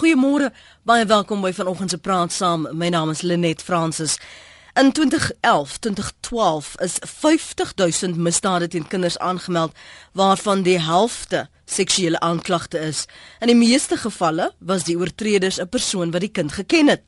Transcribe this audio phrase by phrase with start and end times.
[0.00, 0.48] Goeiemôre,
[0.88, 2.62] baie welkom by vanoggend se praat saam.
[2.72, 4.14] My naam is Lenet Fransis.
[4.80, 9.74] In 2011, 2012 is 50000 misdade teen kinders aangemeld
[10.16, 13.02] waarvan die helfte seksuele aanklagte is.
[13.44, 17.04] In die meeste gevalle was die oortreders 'n persoon wat die kind geken het.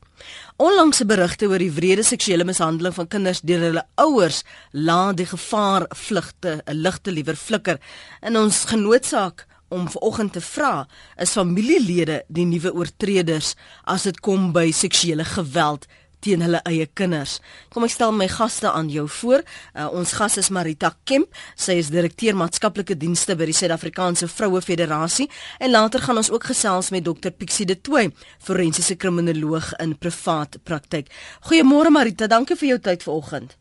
[0.57, 5.87] Onlangse berigte oor die wrede seksuele mishandeling van kinders deur hulle ouers laat die gevaar
[5.89, 7.81] vlugte 'n ligte liewer flikker.
[8.21, 10.85] In ons genootsaak om vanoggend te vra,
[11.17, 13.55] is familielede die nuwe oortreders
[13.89, 15.89] as dit kom by seksuele geweld
[16.23, 17.39] teen hulle eie kinders.
[17.73, 19.43] Kom ek stel my gaste aan jou voor.
[19.75, 21.33] Uh, ons gas is Marita Kemp.
[21.59, 26.47] Sy is direkteur maatskaplike dienste by die Suid-Afrikaanse Vroue Federasie en later gaan ons ook
[26.53, 31.11] gesels met Dr Pixie de Tooy, forensiese kriminoloog in privaat praktyk.
[31.49, 33.59] Goeiemôre Marita, dankie vir jou tyd vanoggend.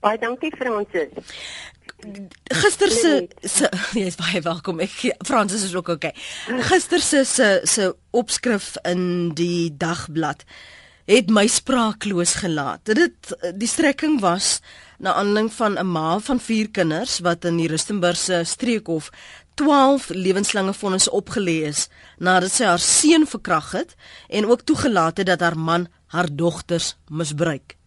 [0.00, 1.12] Baie dankie Fransis.
[2.62, 3.68] Gister se se
[3.98, 4.80] jy is baie welkom.
[4.80, 4.94] Ek
[5.28, 6.12] Fransis is ook oké.
[6.12, 6.60] Okay.
[6.70, 7.24] Gister se
[7.68, 10.46] se opskrif in die dagblad
[11.10, 12.86] het my spraakloos gelaat.
[12.86, 14.60] Dit die strekking was
[14.98, 19.10] na aanleiding van 'n ma van 4 kinders wat in die Rustenburgse streekhof
[19.54, 23.96] 12 lewenslange vonnisse opgelê is nadat sy haar seun verkragt het
[24.28, 27.79] en ook toegelaat het dat haar man haar dogters misbruik.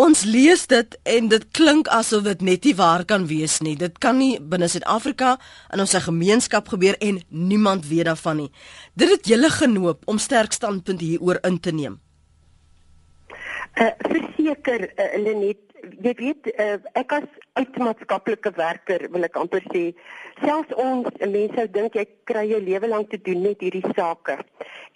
[0.00, 3.74] Ons lees dit en dit klink asof dit net nie waar kan wees nie.
[3.76, 5.34] Dit kan nie binne Suid-Afrika
[5.72, 8.50] in ons gemeenskap gebeur en niemand weet daarvan nie.
[8.96, 12.00] Dit het julle genoop om sterk standpunt hieroor in te neem.
[13.76, 17.26] Uh verseker uh, Lenet, jy weet uh, ek as
[17.58, 19.82] uitmaatskaplike werker wil ek amper sê
[20.40, 24.38] selfs ons mense sou dink jy kry jou lewe lank te doen met hierdie sake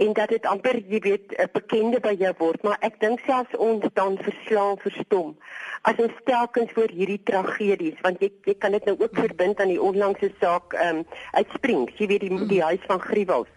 [0.05, 3.59] en dat dit amper jy weet 'n bekende by jou word maar ek dink selfs
[3.69, 5.35] ons dan verslaan verstom
[5.83, 9.75] as ons telkens voor hierdie tragedies want jy jy kan dit nou ook verbind aan
[9.75, 13.51] die onlangse saak um, uit Springs jy weet die, die huis van Griewels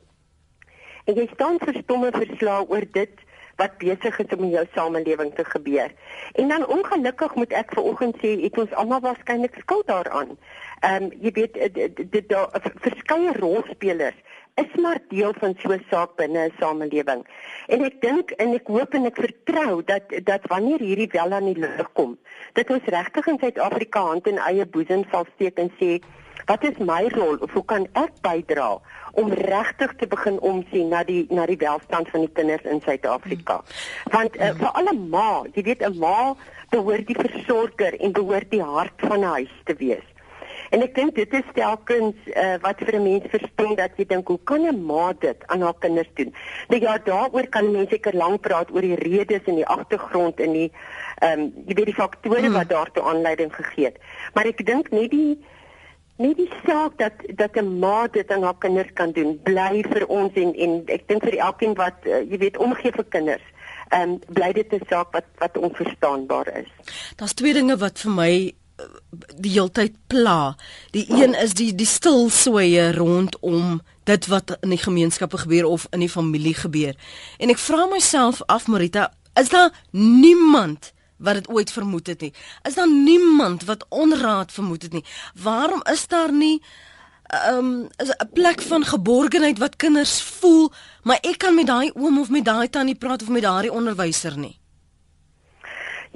[1.05, 3.25] en jy staan verstomme verslae oor dit
[3.60, 5.92] wat besig is om in jou samelewing te gebeur.
[6.40, 10.38] En dan ongelukkig moet ek vanoggend sê, ek ons almal waarskynlik skuld daaraan.
[10.80, 11.59] Ehm um, jy weet
[12.16, 12.50] dit daar
[12.80, 14.19] verskeie rolspelers
[14.62, 17.25] is maar deel van so 'n saak binne 'n samelewing.
[17.68, 21.53] En ek dink en ek hoop en ek vertrou dat dat wanneer hierdie wel aan
[21.53, 22.18] die lig kom,
[22.53, 26.00] dit ons regtig in Suid-Afrika hand in eie boesem sal steek en sê
[26.50, 28.69] wat is my rol of hoe kan ek bydra
[29.22, 33.62] om regtig te begin omsien na die na die welstand van die kinders in Suid-Afrika.
[34.12, 36.36] Want uh, vir alle ma, jy weet 'n ma
[36.69, 40.08] behoort die versorger en behoort die hart van 'n huis te wees.
[40.69, 44.28] En ek dink dit is telkens uh, wat vir 'n mens verstaan dat jy dink
[44.28, 46.34] hoe kan 'n ma dit aan haar kinders doen?
[46.68, 50.52] Nou ja, daaroor kan mense seker lank praat oor die redes en die agtergrond en
[50.53, 50.72] die
[51.19, 52.53] ehm um, jy weet die faktore hmm.
[52.53, 53.97] wat daartoe aanleiding gegee het.
[54.34, 55.40] Maar ek dink net die
[56.19, 60.06] nie die saak dat dat 'n ma dit aan haar kinders kan doen bly vir
[60.07, 63.46] ons en en ek dink vir elkeen wat uh, jy weet omgee vir kinders.
[63.90, 66.69] Ehm um, bly dit 'n saak wat wat onverstaanbaar is.
[67.16, 68.53] Daar's twee dinge wat vir my
[69.38, 70.56] die heeltyd pla.
[70.91, 75.88] Die een is die die stil soeye rondom dit wat in die gemeenskappe gebeur of
[75.91, 76.95] in die familie gebeur.
[77.38, 82.34] En ek vra myself af Marita, is daar niemand wat dit ooit vermoed het nie.
[82.63, 85.06] Is daar niemand wat onraad vermoed het nie?
[85.44, 86.62] Waarom is daar nie
[87.29, 90.72] ehm um, 'n plek van geborgenheid wat kinders voel,
[91.03, 94.38] maar ek kan met daai oom of met daai tannie praat of met daardie onderwyser
[94.38, 94.59] nie?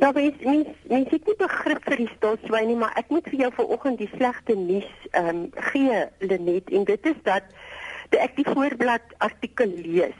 [0.01, 3.39] Ja, mens mens mens het nie begrip vir die staatswy nie, maar ek moet vir
[3.45, 7.43] jou vanoggend die slegte nuus ehm um, gee, Lenet, en dit is dat
[8.09, 10.17] ek die voorblad artikel lees.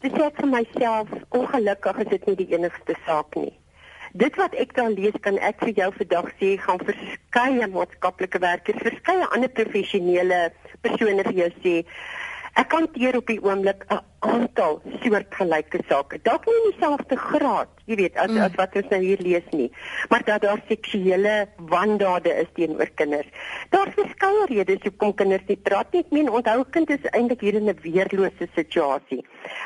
[0.00, 3.54] Dit sê ek vir myself, ongelukkig is dit nie die enigste saak nie
[4.16, 8.84] dit wat ek dan lees kan ek vir jou vandag sê gaan verskeie maatskaplike werkers,
[8.84, 10.38] verskeie ander professionele
[10.84, 11.74] persone vir jou sê.
[12.56, 16.18] Ek kan hier op die oomblik 'n aantal soortgelyke sake.
[16.22, 18.42] Dalk nie in dieselfde graad, jy weet, as mm.
[18.46, 19.68] as wat ons nou hier lees nie,
[20.10, 21.34] maar dat daar seksuele
[21.70, 23.28] wandade is teenoor kinders.
[23.70, 26.02] Daar's verskeie redes hoekom kinders nie praat nie.
[26.06, 29.22] Ek meen, onthou kind is eintlik hier in 'n weerlose situasie.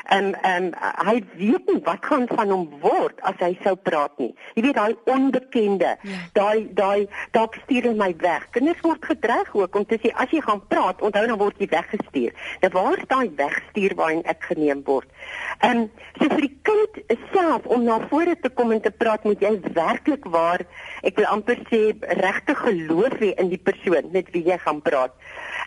[0.09, 0.71] En en
[1.05, 4.35] hy weet nie wat gaan van hom word as hy sou praat nie.
[4.55, 6.19] Jy weet daai onbekende, ja.
[6.33, 8.49] daai daai dalk stuur hy my weg.
[8.51, 11.67] Kinders word gedreig ook om te sê as jy gaan praat, onthou dan word jy
[11.67, 12.31] weggestuur.
[12.61, 15.07] Nou waar is daai wegstuur waarin ek geneem word.
[15.61, 15.89] Ehm um,
[16.19, 16.99] so vir die kind
[17.33, 20.63] self om na vore te kom en te praat moet jy werklik waar
[21.07, 21.81] ek wil amper sê
[22.21, 25.13] regtig geloof hê in die persoon met wie jy gaan praat.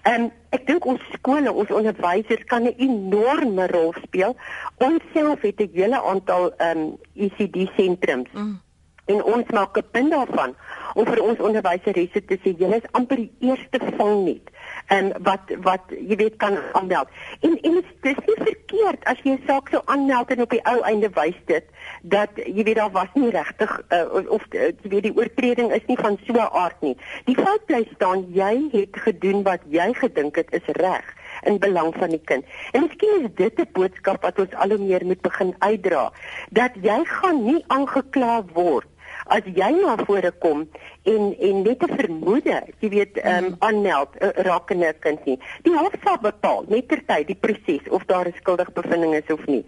[0.04, 4.36] Ehm um, ek dink ons skole, ons onderwysers kan 'n enorme rol speel.
[4.78, 8.30] Ons self het 'n hele aantal ehm um, ECD sentrums.
[8.32, 8.60] Mm.
[9.06, 10.54] En ons maak 'n punt daarvan
[10.94, 14.53] om vir ons onderwyseresse te sê julle is amper die eerste vangnet
[14.86, 17.08] en wat wat jy weet kan aanmeld.
[17.40, 20.64] En en dit is nie verkeerd as jy 'n saak sou aanmeld en op die
[20.64, 21.64] ou einde wys dit
[22.02, 25.86] dat jy weet daar was nie regtig uh, of uh, jy weet die oortreding is
[25.86, 26.96] nie van so 'n aard nie.
[27.24, 31.94] Die feit bly staan jy het gedoen wat jy gedink het is reg in belang
[31.98, 32.44] van die kind.
[32.72, 36.12] En miskien is dit 'n boodskap wat ons al hoe meer moet begin uitdra
[36.50, 38.86] dat jy gaan nie aangekla word
[39.26, 40.68] as jy na vore kom
[41.02, 45.38] en en net 'n vermoede, jy weet, ehm um, aanmeld uh, rakende 'n kind nie.
[45.62, 49.32] Die hof sal bepaal net ter tyd die proses of daar 'n skuldig bevinding is
[49.32, 49.64] of nie.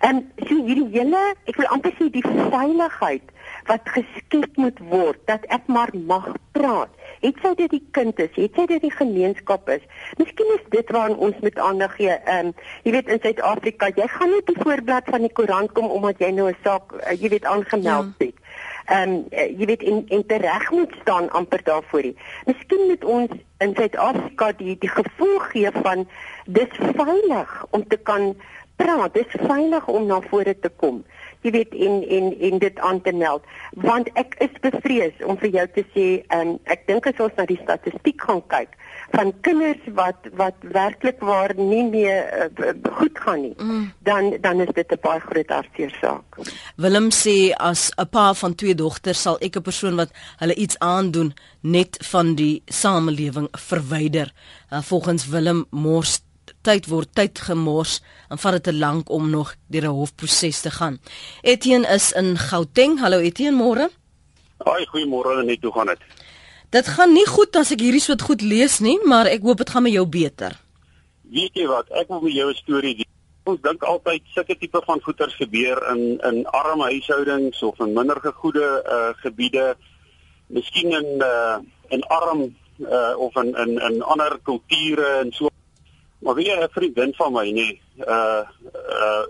[0.00, 3.32] En ehm, so hierdie hele, ek wil amper sê die veiligheid
[3.66, 6.90] wat geskep moet word dat ek maar mag praat.
[7.20, 9.80] Het sy dit die kind is, het sy dit die gemeenskap is.
[10.20, 12.12] Miskien is dit waaraan ons moet aandag gee.
[12.12, 12.54] Ehm um,
[12.84, 16.20] jy weet in Suid-Afrika, jy gaan nie op die voorblad van die koerant kom omdat
[16.20, 18.26] jy nou 'n saak uh, jy weet aangemeld ja.
[18.26, 18.43] het.
[18.84, 22.10] Ehm um, jy weet in in reg moet staan amper daarvoor.
[22.44, 26.08] Miskien moet ons in Suid-Afrika die die gevoel gee van
[26.46, 28.34] dis veilig om te kan
[28.76, 31.04] praat, dis veilig om na vore te kom.
[31.40, 35.56] Jy weet in in in dit aan te meld want ek is bevrees om vir
[35.58, 38.76] jou te sê ehm um, ek dink as ons na die statistiek gaan kyk
[39.14, 43.92] van kinders wat wat werklik waar nie meer uh, goed gaan nie, mm.
[44.08, 46.38] dan dan is dit 'n baie groot hartseer saak.
[46.76, 50.78] Willem sê as 'n pa van twee dogters sal ek 'n persoon wat hulle iets
[50.78, 54.32] aandoen net van die samelewing verwyder.
[54.72, 56.20] Uh, volgens Willem mors
[56.62, 60.70] tyd word tyd gemors en vat dit te lank om nog deur 'n hofproses te
[60.70, 60.98] gaan.
[61.42, 62.98] Etienne is in Gauteng.
[63.00, 63.90] Hallo Etienne, môre.
[64.64, 65.62] Haai, goeiemôre net.
[65.62, 66.00] Hoe gaan dit?
[66.74, 69.70] Dit gaan nie goed as ek hierdie soort goed lees nie, maar ek hoop dit
[69.70, 70.56] gaan met jou beter.
[71.30, 71.90] Weet jy wat?
[71.94, 73.12] Ek wil met jou 'n storie deel.
[73.44, 78.18] Ons dink altyd sulke tipe van goeters gebeur in in arme huishoudings of in minder
[78.20, 79.76] gegoede uh gebiede.
[80.48, 81.58] Miskien in uh
[81.90, 82.42] in arm
[82.80, 85.48] uh of in in in ander kulture en so.
[86.18, 88.42] Maar wie 'n vriendin van my nê, uh
[88.98, 89.24] uh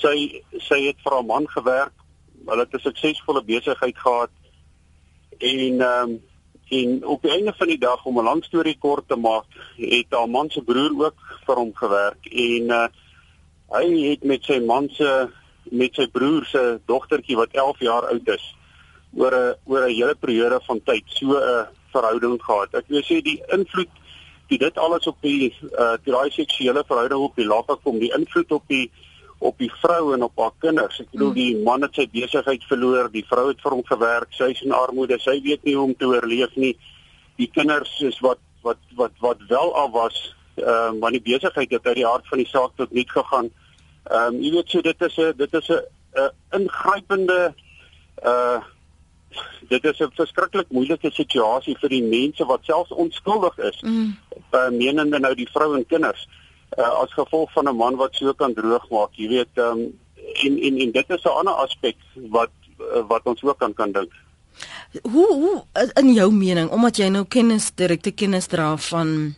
[0.00, 1.92] sy sy het vir 'n man gewerk.
[2.46, 4.30] Hulle het 'n suksesvolle besigheid gehad.
[5.38, 6.20] En ehm um,
[6.68, 9.44] En op die einde van die dag om 'n lang storie kort te maak,
[9.76, 12.86] het haar man se broer ook vir hom gewerk en uh,
[13.72, 15.28] hy het met sy man se
[15.70, 18.54] met sy broer se dogtertjie wat 11 jaar oud is
[19.14, 22.74] oor 'n oor 'n hele periode van tyd so 'n verhouding gehad.
[22.74, 23.92] Ek wil sê die invloed
[24.48, 28.12] die dit alles op die uh die daai seksuele verhouding op die lappe kom, die
[28.16, 28.90] invloed op die
[29.42, 31.00] op die vrou en op haar kinders.
[31.02, 34.52] Ek bedoel die man het sy besigheid verloor, die vrou het vir hom gewerk, sy
[34.54, 36.74] is in armoede, sy weet nie hoe om te oorleef nie.
[37.40, 40.18] Die kinders is wat wat wat wat wel af was,
[40.54, 43.50] ehm uh, maar die besigheid het uit die hart van die saak tot niet gegaan.
[44.04, 46.30] Ehm um, jy weet so dit is 'n dit is 'n
[46.60, 47.54] ingrypende
[48.24, 48.60] uh
[49.68, 53.80] dit is 'n verskriklik moeilike situasie vir die mense wat selfs onskuldig is.
[53.80, 54.14] Mm.
[54.52, 56.41] Uh, menende nou die vrou en kinders uh,
[56.76, 60.00] as gevolg van 'n man wat so kan droogmaak, jy weet, ehm um,
[60.32, 61.96] en en en dit is 'n ander aspek
[62.30, 64.12] wat uh, wat ons ook kan kan dink.
[65.02, 65.64] Hoe hoe
[65.94, 69.34] in jou mening omdat jy nou kennis direkte kennis dra van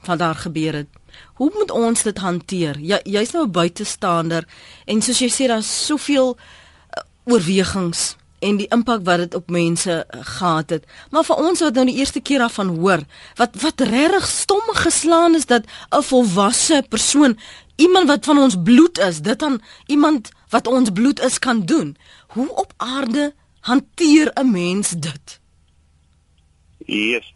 [0.00, 0.88] van daar gebeur het.
[1.34, 2.78] Hoe moet ons dit hanteer?
[2.78, 4.44] Ja, jy's nou 'n buitestander
[4.84, 9.94] en soos jy sê daar's soveel uh, oorwegings en die impak wat dit op mense
[10.04, 10.84] eh, gehad het.
[11.10, 13.02] Maar vir ons wat nou die eerste keer daarvan hoor,
[13.40, 17.38] wat wat regtig stom geslaan is dat 'n volwasse persoon,
[17.76, 21.96] iemand wat van ons bloed is, dit aan iemand wat ons bloed is kan doen.
[22.28, 25.40] Hoe op aarde hanteer 'n mens dit?
[26.86, 27.34] Yes.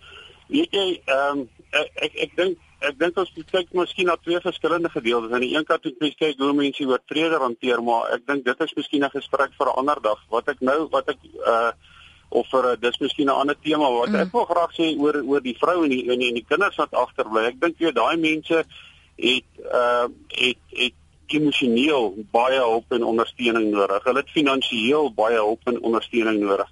[0.49, 4.41] Jy, ehm um, ek ek, ek dink ek dink ons moet kyk miskien na twee
[4.41, 5.33] verskillende gedeeltes.
[5.33, 8.61] Aan die een kant moet mens kyk hoe mense oortrede hanteer, maar ek dink dit
[8.67, 10.21] is miskien 'n gesprek vir 'n ander dag.
[10.29, 11.73] Wat ek nou wat ek uh
[12.33, 14.25] of vir uh, dis miskien 'n ander tema wat mm.
[14.25, 16.77] ek wil graag sê oor oor die vrou en die en die, en die kinders
[16.77, 17.45] wat agterbly.
[17.53, 18.65] Ek dink jy daai mense
[19.17, 19.49] het
[19.81, 20.95] uh het het
[21.33, 24.05] emosioneel baie hulp en ondersteuning nodig.
[24.05, 26.69] Hulle het finansiëel baie hulp en ondersteuning nodig.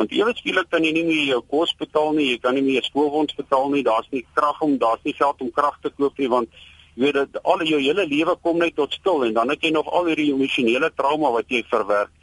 [0.00, 2.84] Want ewe skielik kan jy nie meer jou kos betaal nie, jy kan nie meer
[2.86, 6.28] skoolfonds betaal nie, daar's nie krag om, daar's nie geld om krag te koop nie
[6.32, 6.48] want
[6.94, 9.74] jy weet dat al jou hele lewe kom net tot stil en dan het jy
[9.76, 12.14] nog al hierdie emosionele trauma wat jy verwerk.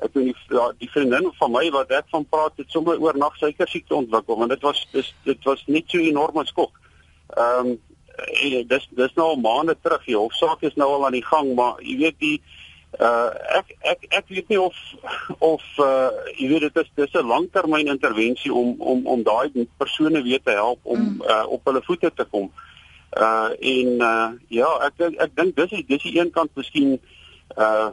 [0.00, 3.20] Ek weet nie ja, die vriendin van my wat ek van praat het sommer oor
[3.20, 6.80] nag suiker siekte ontwikkel want dit was dis dit was net so 'n enorme skok.
[7.36, 7.78] Ehm um,
[8.72, 11.76] dis dis nou al maande terug, die hofsaak is nou al aan die gang, maar
[11.84, 12.38] jy weet die
[12.96, 13.28] Uh
[13.58, 14.76] ek ek ek weet nie of
[15.44, 20.22] of uh jy weet dit is dis 'n langtermyn intervensie om om om daai persone
[20.22, 21.22] weer te help om mm.
[21.22, 22.48] uh op hulle voete te kom.
[23.12, 26.98] Uh en uh ja, ek ek, ek dink dis dis die een kant miskien
[27.56, 27.92] uh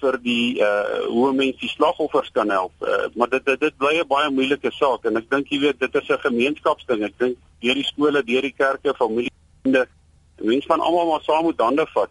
[0.00, 2.74] vir die uh hoe mense die slagoffers kan help.
[2.80, 5.80] Uh, maar dit dit dit bly 'n baie moeilike saak en ek dink jy weet
[5.80, 7.02] dit is 'n gemeenskapsding.
[7.02, 9.32] Ek dink deur die skole, deur die kerke, familie,
[9.64, 12.10] mense van almal maar saam moet hande vat.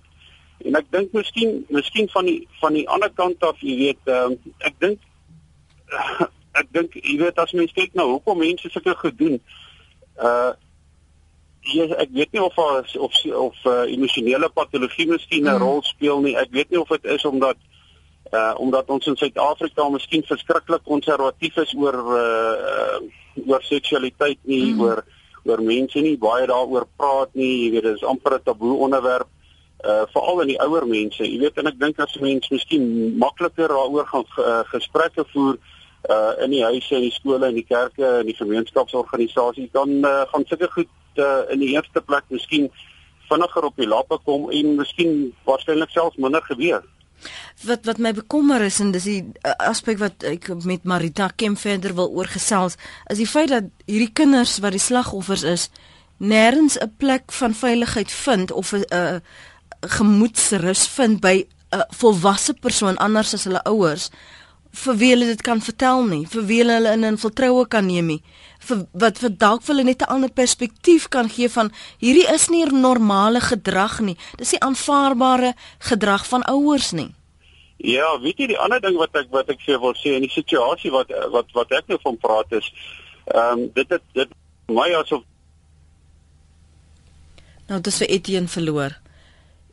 [0.64, 4.38] En ek dink miskien miskien van die van die ander kant af, jy weet, um,
[4.60, 5.00] ek dink
[6.60, 9.40] ek dink jy weet as mens kyk na hoekom mense sulke gedoen.
[10.18, 10.54] Uh
[11.64, 15.62] Ja, ek weet nie of of of, of uh, emosionele patologie miskien 'n mm.
[15.64, 16.36] rol speel nie.
[16.36, 17.56] Ek weet nie of dit is omdat
[18.36, 24.74] uh omdat ons in Suid-Afrika miskien verskriklik konservatief is oor uh, uh oor seksualiteit nie,
[24.74, 24.82] mm.
[24.82, 25.06] oor
[25.46, 27.64] oor mense nie baie daaroor praat nie.
[27.64, 29.32] Jy weet, dit is amper 'n taboe onderwerp
[29.84, 31.24] uh veral in die ouer mense.
[31.24, 35.60] Jy weet en ek dink as mense miskien makliker daaroor gaan uh, gesprekke voer
[36.10, 40.24] uh in die huise en die skole en die kerke en die gemeenskapsorganisasies dan uh,
[40.32, 42.70] gaan sulke goed uh, in die eerste plek miskien
[43.30, 46.84] vinniger op die lappe kom en miskien waarskynlik selfs minder gebeur.
[47.64, 51.60] Wat wat my bekommer is en dis die uh, aspek wat ek met Marita Kemp
[51.62, 52.76] verder wil oorgesels
[53.12, 55.70] is die feit dat hierdie kinders wat die slagoffers is
[56.20, 59.20] nêrens 'n plek van veiligheid vind of 'n uh,
[59.88, 64.10] gemoedsrus vind by 'n volwasse persoon anders as hulle ouers
[64.74, 68.08] vir wie hulle dit kan vertel nie, vir wie hulle in 'n vertroue kan neem
[68.08, 68.24] nie,
[68.60, 72.50] vir wat vir dalk vir hulle net 'n ander perspektief kan gee van hierdie is
[72.50, 74.18] nie normale gedrag nie.
[74.38, 77.14] Dis nie aanvaarbare gedrag van ouers nie.
[77.78, 80.32] Ja, weet jy die ander ding wat ek wat ek vir wil sê in die
[80.32, 82.74] situasie wat wat wat ek nou van praat is,
[83.28, 84.30] ehm um, dit het dit
[84.68, 85.24] my asof
[87.70, 89.03] Nou dis vir Etienne verloor.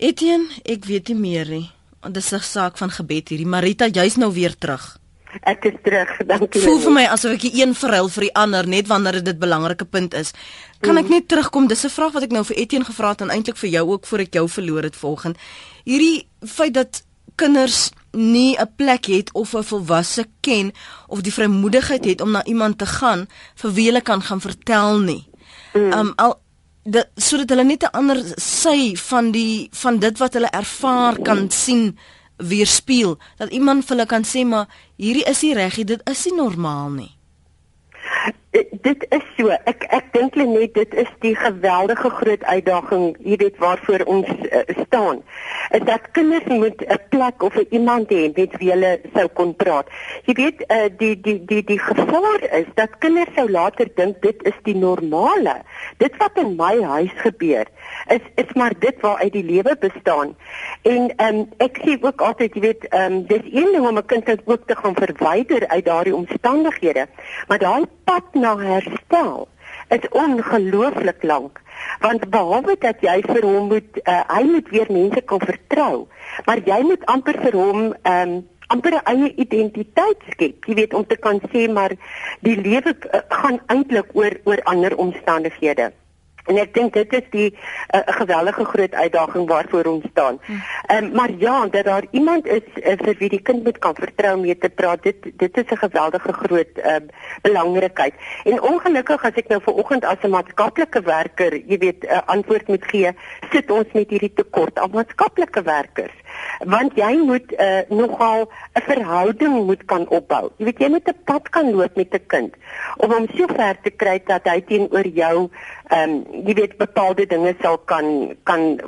[0.01, 1.69] Etienne, ek weet nie meer nie
[2.01, 3.47] want dit is 'n saak van gebed hierdie.
[3.47, 4.97] Marita, jy's nou weer terug.
[5.43, 6.61] Ek is terug, dankie.
[6.61, 9.85] Voel vir my asof ek een verhuil vir die ander net wanneer dit 'n belangrike
[9.85, 10.33] punt is.
[10.81, 11.11] Kan ek mm.
[11.11, 11.69] net terugkom?
[11.69, 14.07] Dis 'n vraag wat ek nou vir Etienne gevra het en eintlik vir jou ook
[14.07, 15.39] voor ek jou verloor het volgens.
[15.85, 17.05] Hierdie feit dat
[17.37, 20.73] kinders nie 'n plek het of 'n volwasse ken
[21.07, 24.99] of die vrymoedigheid het om na iemand te gaan vir wie hulle kan gaan vertel
[24.99, 25.29] nie.
[25.75, 25.93] Mm.
[25.93, 26.41] Um al
[26.91, 31.51] dat sodat hulle net 'n ander sy van die van dit wat hulle ervaar kan
[31.51, 31.99] sien
[32.37, 34.67] weerspieël dat iemand vir hulle kan sê maar
[34.97, 37.13] hierdie is nie reg nie dit is nie normaal nie
[38.61, 39.49] Eh, dit is so.
[39.49, 44.63] Ek ek dink net dit is die geweldige groot uitdaging, jy weet waarvoor ons uh,
[44.85, 45.23] staan.
[45.77, 49.55] Is dat kinders moet 'n plek of 'n iemand hê met wie hulle sou kon
[49.57, 49.89] praat.
[50.27, 54.43] Jy weet uh, die die die die gevaar is dat kinders sou later dink dit
[54.43, 55.63] is die normale.
[55.99, 57.67] Dit wat in my huis gebeur
[58.09, 60.37] is is maar dit waar uit die lewe bestaan.
[60.83, 63.99] En ehm um, ek sê ook altyd, jy weet, ehm um, dis een ding om
[63.99, 67.07] 'n kind ook te gaan verwyder uit daardie omstandighede,
[67.49, 69.49] maar daai pad na herstel
[69.95, 71.61] is ongelooflik lank.
[72.03, 76.09] Want behalwe dat jy vir hom moet uh, hy moet weer mense kan vertrou
[76.47, 78.35] maar jy moet amper vir hom um,
[78.71, 80.67] amper 'n eie identiteit skep.
[80.67, 81.95] Jy weet om te kan sê maar
[82.47, 85.93] die lewe uh, gaan eintlik oor oor ander omstandighede
[86.47, 90.39] En ek dink dit is die 'n uh, geweldige groot uitdaging waarvoor ons staan.
[90.45, 90.53] Hm.
[90.87, 93.95] Ehm um, maar ja, dat daar iemand is uh, vir wie die kind moet kan
[93.95, 95.03] vertrou om mee te praat.
[95.03, 96.97] Dit dit is 'n geweldige groot uh,
[97.43, 98.15] belangrikheid.
[98.45, 102.21] En ongelukkig as ek nou ver oggend as 'n maatskaplike werker, jy weet, 'n uh,
[102.27, 103.13] antwoord moet gee,
[103.51, 106.17] sit ons met hierdie tekort aan maatskaplike werkers
[106.65, 110.51] want jy moet uh, nogal 'n verhouding moet kan opbou.
[110.57, 112.55] Jy weet jy moet 'n pad kan loop met 'n kind
[112.97, 115.51] om hom so ver te kry dat hy teenoor jou
[115.91, 118.81] ehm um, jy weet bepaalde dinge sal kan kan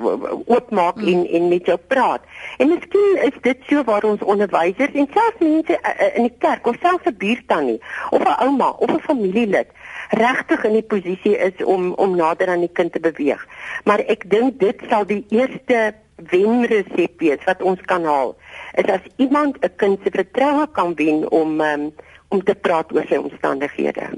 [0.47, 1.09] oopmaak hmm.
[1.09, 2.23] en en met jou praat.
[2.59, 6.67] En miskien is dit so waar ons onderwysers en selfs mense uh, in die kerk
[6.67, 7.81] of selfs 'n buurtannie
[8.11, 9.69] of 'n ouma of 'n familielid
[10.11, 13.47] regtig in die posisie is om om nader aan die kind te beweeg.
[13.85, 15.95] Maar ek dink dit sal die eerste
[16.31, 18.37] wenresep wees wat ons kan haal
[18.81, 21.93] is as iemand 'n kind se vertroue kan wen om um,
[22.29, 24.09] om te praat oor sy omstandighede.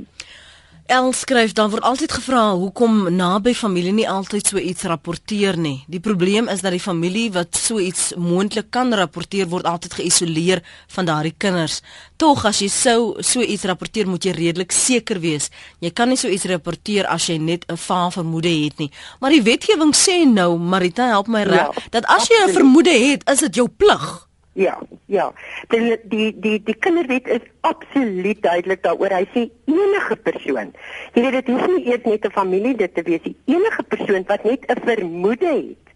[0.85, 5.79] El skryf dan word altyd gevra hoekom naby familie nie altyd so iets rapporteer nie.
[5.89, 10.61] Die probleem is dat die familie wat so iets moontlik kan rapporteer word altyd geïsoleer
[10.93, 11.79] van daardie kinders.
[12.21, 15.49] Tog as jy sou so iets rapporteer, moet jy redelik seker wees.
[15.81, 18.91] Jy kan nie so iets rapporteer as jy net 'n vaal vermoede het nie.
[19.21, 22.93] Maar die wetgewing sê nou, Marita, help my reg, ja, dat as jy 'n vermoede
[22.93, 24.29] het, is dit jou plig.
[24.55, 25.33] Ja, ja.
[25.69, 29.11] Die die die die kinderwet is absoluut duidelik daaroor.
[29.11, 30.71] Hy sê enige persoon.
[31.15, 33.37] Jy weet dit hoef nie eers net 'n familie dit te wees nie.
[33.51, 35.94] Enige persoon wat net 'n vermoede het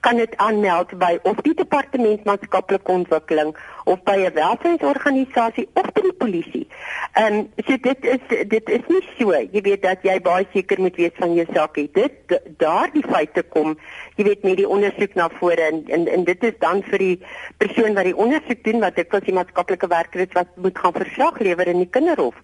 [0.00, 3.52] kan dit aanmeld by of die departement maatskaplike ontwikkeling
[3.84, 6.66] of by 'n welstandsorganisasie of by die polisie.
[7.12, 10.80] Ehm um, so dit is dit is nie so, jy weet dat jy baie seker
[10.80, 11.94] moet wees van jou saak het.
[11.94, 13.76] Dit daardie feite kom,
[14.16, 17.18] jy weet met die ondersoek na vore en, en en dit is dan vir die
[17.58, 21.38] persoon wat die ondersoek doen wat ek as die maatskaplike werker wat moet gaan verslag
[21.38, 22.34] lewer in die kinderhof.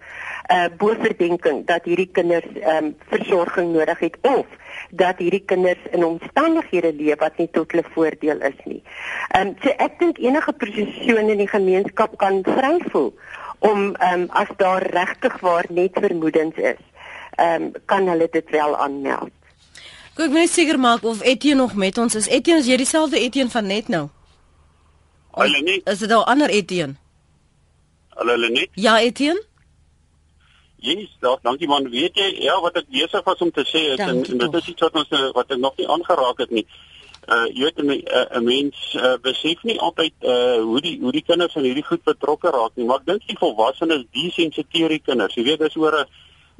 [0.51, 4.45] Uh bo verdenking dat hierdie kinders ehm um, versorging nodig het of
[4.89, 8.83] dat hierdie kinders in omstandighede leef wat nie tot hulle voordeel is nie.
[9.35, 13.13] Ehm um, so ek dink enige persoon in die gemeenskap kan vry voel
[13.59, 16.83] om ehm um, as daar regtig waar net vermoedens is,
[17.35, 19.33] ehm um, kan hulle dit wel aanmeld.
[20.17, 22.27] Ek wil net seker maak of Etienne nog met ons is.
[22.27, 24.07] Etienne, is jy dieselfde Etienne van net nou?
[25.37, 25.85] Hallo net.
[25.85, 26.95] Is dit 'n ander Etienne?
[28.09, 28.69] Hallo net.
[28.73, 29.43] Ja, Etienne.
[30.79, 31.89] Yes, da, dankie man.
[31.89, 34.69] Weet jy, ja, wat ek besig was om te sê is en, en dit is
[34.73, 36.67] iets wat ons eh, wat ek nog nie aangeraak het nie.
[37.27, 41.25] Uh jy weet 'n uh, mens uh, besef nie altyd uh hoe die hoe die
[41.25, 45.35] kinders van hierdie goed betrokke raak nie, maar ek dink die volwassenes desensiteer die kinders.
[45.35, 46.05] Jy weet, dis oor 'n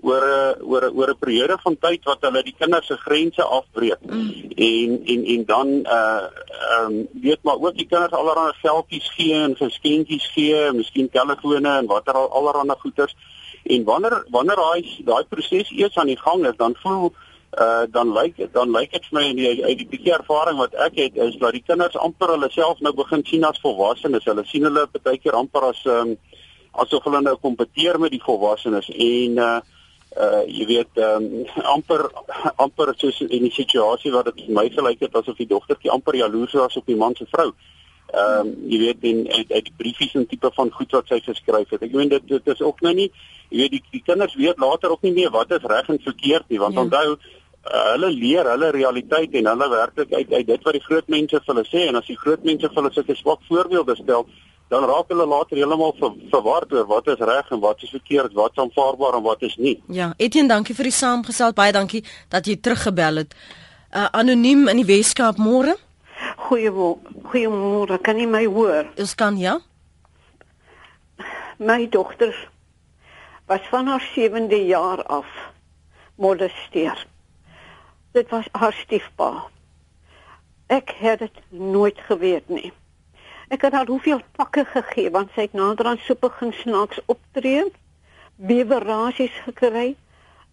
[0.01, 3.43] oor 'n oor 'n oor 'n periode van tyd wat hulle die kinders se grense
[3.43, 4.01] afbreek.
[4.01, 4.33] Mm.
[4.57, 9.33] En en en dan uh ehm um, weet maar ook die kinders allerlei geldjies gee
[9.33, 13.15] en geskenkies gee, miskien telefone en watter al allerlei goeders.
[13.63, 17.13] En wanneer wanneer daai daai proses eers aan die gang is, dan voel
[17.59, 20.73] uh dan lyk dan lyk dit vir my in die uit die bietjie ervaring wat
[20.85, 24.25] ek het is dat die kinders amper hulle self nou begin sien as volwassenes.
[24.25, 26.17] Hulle sien hulle baie keer amper as um
[26.83, 29.59] asof hulle nou kompeteer met die volwassenes en uh
[30.17, 31.25] uh jy weet um
[31.77, 32.05] amper
[32.65, 36.19] amper soos in die situasie wat dit vir my gelyk het asof die dogtertjie amper
[36.19, 37.47] jaloers was op die man se vrou.
[37.47, 37.75] Uh
[38.07, 41.73] Ehm um, jy weet in uit, uit briefies en tipe van goed wat sy geskryf
[41.75, 41.81] het.
[41.83, 43.11] Ek meen dit dit is ook nou nie
[43.49, 46.49] jy weet die, die kinders weet later ook nie meer wat is reg en verkeerd
[46.49, 46.83] nie want ja.
[46.85, 51.07] onthou uh, hulle leer hulle realiteit en hulle werklik uit uit dit wat die groot
[51.15, 54.27] mense vir hulle sê en as die groot mense vir hulle sulke swak voorbeelde stel
[54.71, 58.33] dan raak hulle later heeltemal ver, verward oor wat is reg en wat is verkeerd,
[58.35, 59.77] wat is aanvaarbaar en wat is nie.
[59.87, 61.53] Ja, Etienne, dankie vir die saamgestel.
[61.55, 62.01] Baie dankie
[62.33, 63.35] dat jy teruggebel het.
[63.95, 65.77] Uh, anoniem in die Weskaap môre.
[66.47, 68.87] Goeiemôre, kan jy my hoor?
[68.95, 69.59] Dis kan ja.
[71.57, 72.35] My dogter
[73.47, 75.25] was van haar 7de jaar af
[76.15, 77.05] molesteer.
[78.11, 79.47] Dit was haar stiefpa.
[80.67, 82.73] Ek het dit nooit geweet nie.
[83.47, 87.63] Ek het haar hoeveel pakke gegee want sy het nader aan so begin snaaks optree,
[88.35, 89.95] bewerasies gekry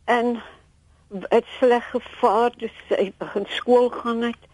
[0.05, 0.37] en
[1.29, 4.50] het sleg gevaar toe sy begin skool gaan het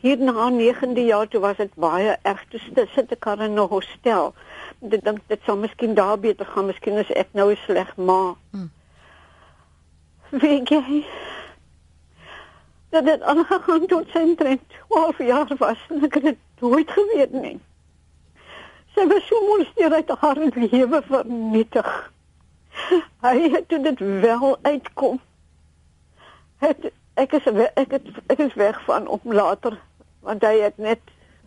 [0.00, 2.44] hier na 9de jaar toe was dit baie erg.
[2.48, 4.34] Toe sit ek haar in 'n hostel.
[4.78, 6.66] Dit dink dit sou miskien daar beter gaan.
[6.66, 8.70] Miskien is ek nou sleg maar hmm.
[10.30, 11.06] weet jy?
[12.90, 17.32] Dat dit aangegaan tot sy trend 12 jaar was en ek het dit nooit geweet
[17.32, 17.60] nie.
[18.94, 22.12] Sy was so molesteer uit haar lewe vernietig.
[23.24, 25.20] Hy het dit wel uitkom.
[26.58, 29.78] Het ek is ek het ek is weg van om later
[30.20, 31.00] want hy het net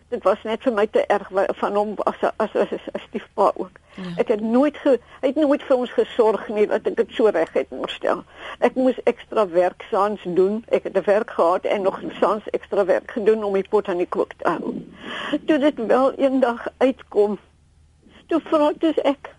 [0.08, 1.28] dit was net vir my te erg
[1.60, 3.76] van hom as as as, as stiefpa ook.
[3.96, 4.12] Ja.
[4.22, 7.28] Ek het nooit ge, hy het nooit vir ons gesorg nie dat ek dit so
[7.34, 8.22] reg het moorstel.
[8.64, 10.62] Ek moes ekstra werk saans doen.
[10.72, 14.00] Ek het 'n werk gehad en nog saans ekstra werk gedoen om die pot aan
[14.00, 14.74] die kook te hou.
[15.46, 17.38] Toe dit wel eendag uitkom,
[18.26, 19.34] toe vra dit ek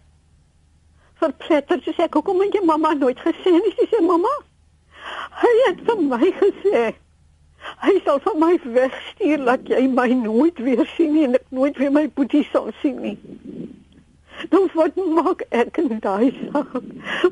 [1.20, 3.74] verpletter sê ek hoekom het jy mamma nooit gesê nie?
[3.76, 4.30] Sy sê mamma
[5.42, 6.88] Hy het vir my gesê
[7.84, 11.78] hy sal van my wegstuur dat jy my nooit weer sien nie en ek nooit
[11.78, 13.18] weer my boetie sal sien nie.
[14.52, 16.76] Dan wat maak ek en daai saak?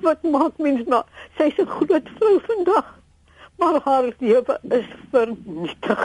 [0.03, 1.03] Wat maak mens nou?
[1.39, 2.87] Sy's 'n groot vrou vandag,
[3.57, 6.03] maar haar lewe is vernietig.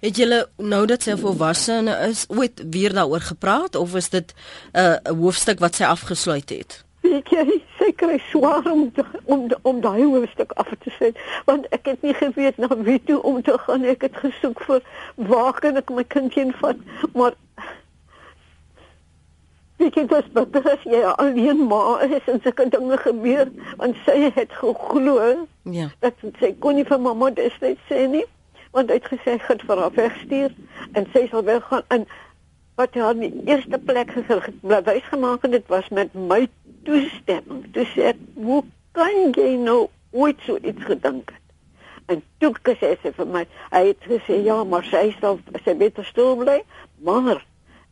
[0.00, 1.74] Het julle nou dat sy volwasse
[2.08, 4.34] is ooit weer daaroor gepraat of is dit
[4.72, 6.84] 'n uh, hoofstuk wat sy afgesluit het?
[7.02, 11.18] Weet jy, sy kry swaar om te, om om daai hoofstuk af te sit,
[11.50, 13.84] want ek het nie geweet na wie toe om te gaan.
[13.84, 14.84] Ek het gesoek vir
[15.16, 16.78] waar kan ek my kindjie vat,
[17.14, 17.34] maar
[19.82, 23.48] Ek het dit beter as jy alleen maar is en sulke dinge gebeur
[23.80, 25.16] want sy het geglo
[25.74, 27.56] ja dat sy kon nie vir mamma dit
[27.88, 28.24] sê nie
[28.76, 30.54] want hy het gesê hy gaan vir haar wegstuur
[30.92, 32.06] en sy sal wel gaan en
[32.78, 36.44] wat hy aan die eerste plek gesê wys gemaak het dit was met my
[36.84, 37.64] toestemming.
[37.72, 41.40] Toe sê ek, "Hoe kan jy nou ooit so iets gedink het?"
[42.06, 46.04] En toe gesê sy vir my, hy het gesê, "Ja, maar sy sal sy beter
[46.04, 46.62] stil bly."
[46.98, 47.44] Maar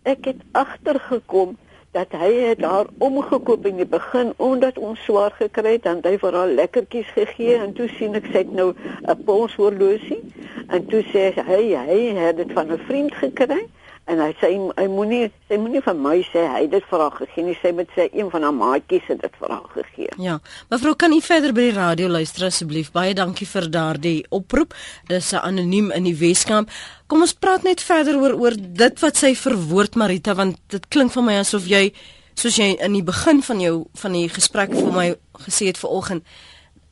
[0.03, 1.57] ek het agtergekom
[1.91, 6.15] dat hy het haar omgekoop in die begin omdat ons swaar gekry het en hy
[6.23, 8.69] vir haar lekkertjies gegee en toe sien ek sy het nou
[9.03, 10.21] 'n polshorlosie
[10.69, 13.67] en toe sê hy hy het dit van 'n vriend gekry
[14.11, 17.17] en hy sê hy moenie sy moenie van my sê hy het dit vir haar
[17.19, 17.57] gegee nie.
[17.63, 20.15] Sy moet sê een van haar maatjies het dit vir haar gegee.
[20.19, 20.39] Ja.
[20.71, 22.93] Mevrou kan u verder by die radio luister asseblief?
[22.93, 24.75] Baie dankie vir daardie oproep.
[25.09, 26.71] Dis 'n anoniem in die Weskamp
[27.11, 31.11] kom ons praat net verder oor oor dit wat sy verwoord Marita want dit klink
[31.17, 31.91] vir my asof jy
[32.39, 35.07] soos jy in die begin van jou van die gesprek vir my
[35.47, 36.23] gesê het vanoggend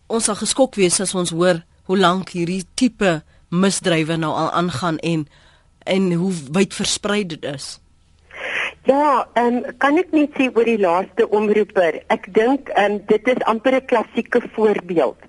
[0.09, 4.98] ons sal geskok wees as ons hoor hoe lank hierdie tipe misdrywe nou al aangaan
[5.07, 5.28] en
[5.88, 7.79] en hoe wyd versprei dit is.
[8.88, 12.01] Ja, ehm um, kan ek net sê oor die laaste omroeper.
[12.14, 15.28] Ek dink ehm um, dit is amper 'n klassieke voorbeeld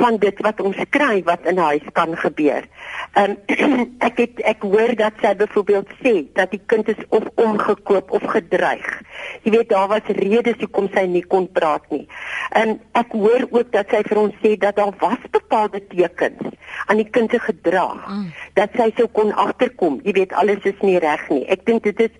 [0.00, 2.64] van dit wat ons kry wat in 'n huis kan gebeur.
[3.12, 7.22] Ehm um, ek het ek hoor dat sy byvoorbeeld sê dat die kind is of
[7.34, 9.02] omgekoop of gedreig.
[9.42, 12.06] Jy weet daar was redes hoekom sy nie kon praat nie.
[12.50, 16.42] Ehm, ek hoor ook dat sy vir ons sê dat daar was bepaalde tekens
[16.86, 18.32] aan die kind se gedrag mm.
[18.58, 20.00] dat sy sou kon agterkom.
[20.04, 21.44] Jy weet alles is nie reg nie.
[21.48, 22.10] Ek dink dit is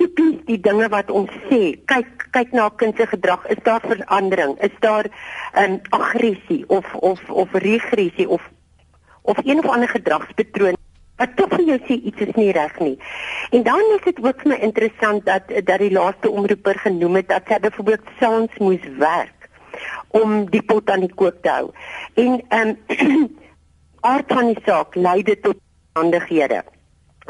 [0.00, 1.78] tipies die dinge wat ons sê.
[1.90, 3.46] Kyk kyk na 'n kind se gedrag.
[3.46, 4.56] Is daar verandering?
[4.60, 8.50] Is daar 'n um, aggressie of of of regressie of
[9.22, 10.76] of een of ander gedragspatroon
[11.16, 12.96] wat tog vir jou sê iets is nie reg nie.
[13.50, 17.28] En dan is dit ook vir my interessant dat dat die laaste omroeper genoem het
[17.28, 19.48] dat sy byvoorbeeld saans moes werk
[20.08, 21.70] om die pot aan die kook te hou.
[22.14, 23.28] En ehm um,
[24.12, 25.58] aard van die saak lei dit tot
[25.92, 26.62] aandighede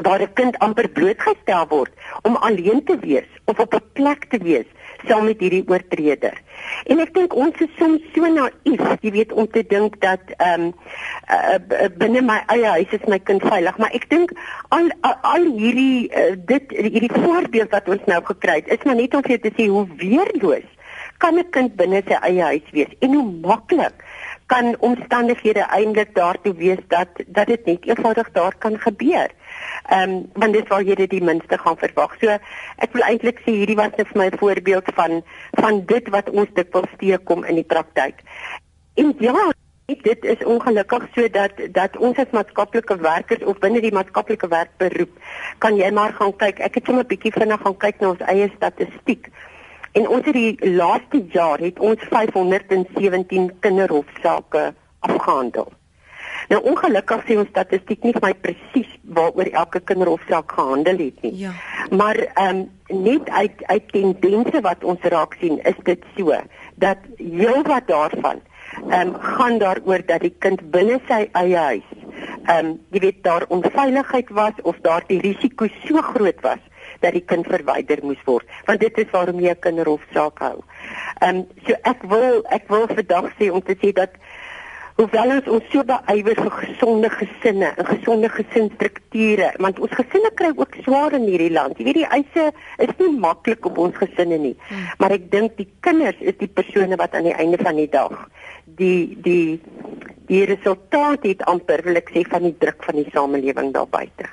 [0.01, 4.37] waar 'n kind amper blootgestel word om alleen te wees of op 'n plek te
[4.37, 4.65] wees
[5.07, 6.41] saam met hierdie oortreder.
[6.91, 10.69] En ek dink ons is soms so naïef, jy weet om te dink dat ehm
[10.69, 10.73] um,
[11.31, 14.33] uh, binne my eie huis is my kind veilig, maar ek dink
[14.75, 18.99] al, al al hierdie uh, dit hierdie voorbeeld wat ons nou gekry het, is maar
[18.99, 20.69] net om vir te sê hoe weerloos
[21.23, 24.03] kan 'n kind binne sy eie huis wees en hoe maklik
[24.51, 29.29] kan omstandighede eintlik daartoe wees dat dat dit net eenvoudig daar kan gebeur.
[29.89, 32.15] Ehm um, want dit jy dit die minste gaan verwag.
[32.21, 32.37] So
[32.77, 35.23] ek wil eintlik sê hierdie was net vir my 'n voorbeeld van
[35.59, 38.23] van dit wat ons dikwels teekom in die praktyk.
[38.95, 39.51] En ja,
[39.85, 41.27] dit is ongelukkig so
[41.71, 45.11] dat ons as maatskaplike werkers of binne die maatskaplike werkberoep
[45.59, 46.59] kan jy maar gaan kyk.
[46.59, 49.27] Ek het sommer 'n bietjie vinnig gaan kyk na ons eie statistiek.
[49.91, 55.71] En ons het die laaste jaar het ons 517 kinderhofsaake afgehandel.
[56.49, 61.35] Nou ongelukkig sê ons statistiek nie vir my presies waaroor elke kinderhofsaak gehandel het nie.
[61.45, 61.51] Ja.
[61.91, 62.69] Maar ehm um,
[63.03, 66.35] net uit uit tendense wat ons raak sien, is dit so
[66.75, 68.41] dat heelwat daarvan
[68.89, 71.89] ehm um, gaan daaroor dat die kind binne sy eie huis
[72.43, 76.59] ehm um, jy weet daar onveiligheid was of daar die risiko so groot was
[76.99, 80.63] dat die kind verwyder moes word want dit is waarom jy 'n kinderhofsaak hou.
[81.21, 84.11] Ehm um, so ek wil ek wil vandag sê om te sê dat
[84.99, 90.51] hoewel ons ons so beywer vir gesonde gesinne en gesonde gesinsstrukture, want ons gesinne kry
[90.55, 91.79] ook swaar in hierdie land.
[91.79, 92.49] Jy weet die eise
[92.83, 94.55] is nie maklik op ons gesinne nie.
[94.69, 94.85] Hmm.
[95.01, 98.17] Maar ek dink die kinders is die persone wat aan die einde van die dag
[98.65, 99.61] die die
[100.27, 104.29] die resultaat het amper wil ek sê van die druk van die samelewing daar buite.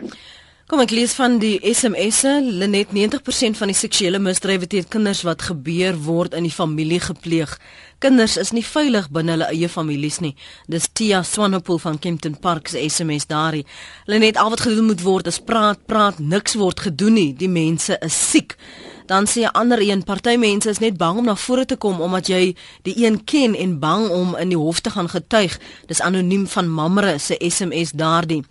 [0.70, 5.42] Kom ek lees van die SMS'e, Lenet 90% van die seksuele misdrywe teen kinders wat
[5.48, 7.56] gebeur word in die familie gepleeg.
[7.98, 10.36] Kinders is nie veilig binne hulle eie families nie.
[10.70, 13.66] Dis Tia Swanepoel van Kempton Park se SMS daarin.
[14.06, 17.28] Lenet al wat gedoen moet word is praat, praat, niks word gedoen nie.
[17.34, 18.54] Die mense is siek
[19.10, 22.00] dan sê 'n ander een party mense is net bang om na vore te kom
[22.00, 25.58] omdat jy die een ken en bang om in die hof te gaan getuig.
[25.86, 28.44] Dis anoniem van Mamre se SMS daardie.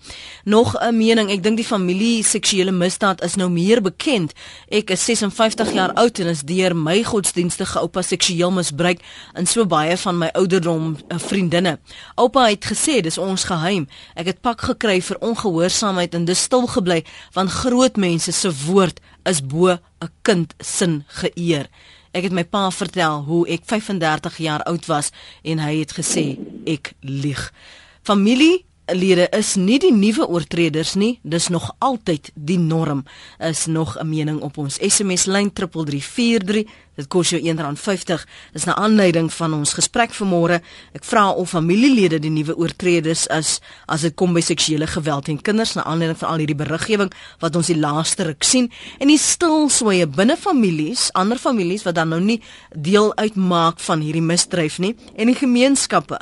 [0.44, 4.34] Nog 'n mening ek dink die familie seksuele misdaad is nou meer bekend.
[4.70, 9.00] Ek is 56 jaar oud en is deur my godsdienstige oupa seksueel misbruik
[9.36, 11.80] in so baie van my ouderdom eh, vriendinne.
[12.16, 13.88] Oupa het gesê dis ons geheim.
[14.16, 19.00] Ek het pak gekry vir ongehoorsaamheid en dis stil gebly want groot mense se woord
[19.30, 21.70] is bo 'n kind sin geëer.
[22.12, 25.12] Ek het my pa vertel hoe ek 35 jaar oud was
[25.44, 27.54] en hy het gesê ek lieg.
[28.02, 33.06] Familie lede is nie die nuwe oortreders nie, dis nog altyd die norm.
[33.40, 36.66] Is nog 'n mening op ons SMS lyn 3343.
[36.96, 38.26] Dit kos jou R1.50.
[38.54, 40.62] Dis 'n aanleiding van ons gesprek vanmôre.
[40.94, 45.42] Ek vra of familielede die nuwe oortreders is as dit kom by seksuele geweld teen
[45.42, 49.18] kinders na aanleiding van al hierdie beriggewing wat ons die laaste ruk sien en die
[49.18, 52.42] stilswye binne families, ander families wat dan nou nie
[52.76, 56.20] deel uitmaak van hierdie misdryf nie en die gemeenskappe.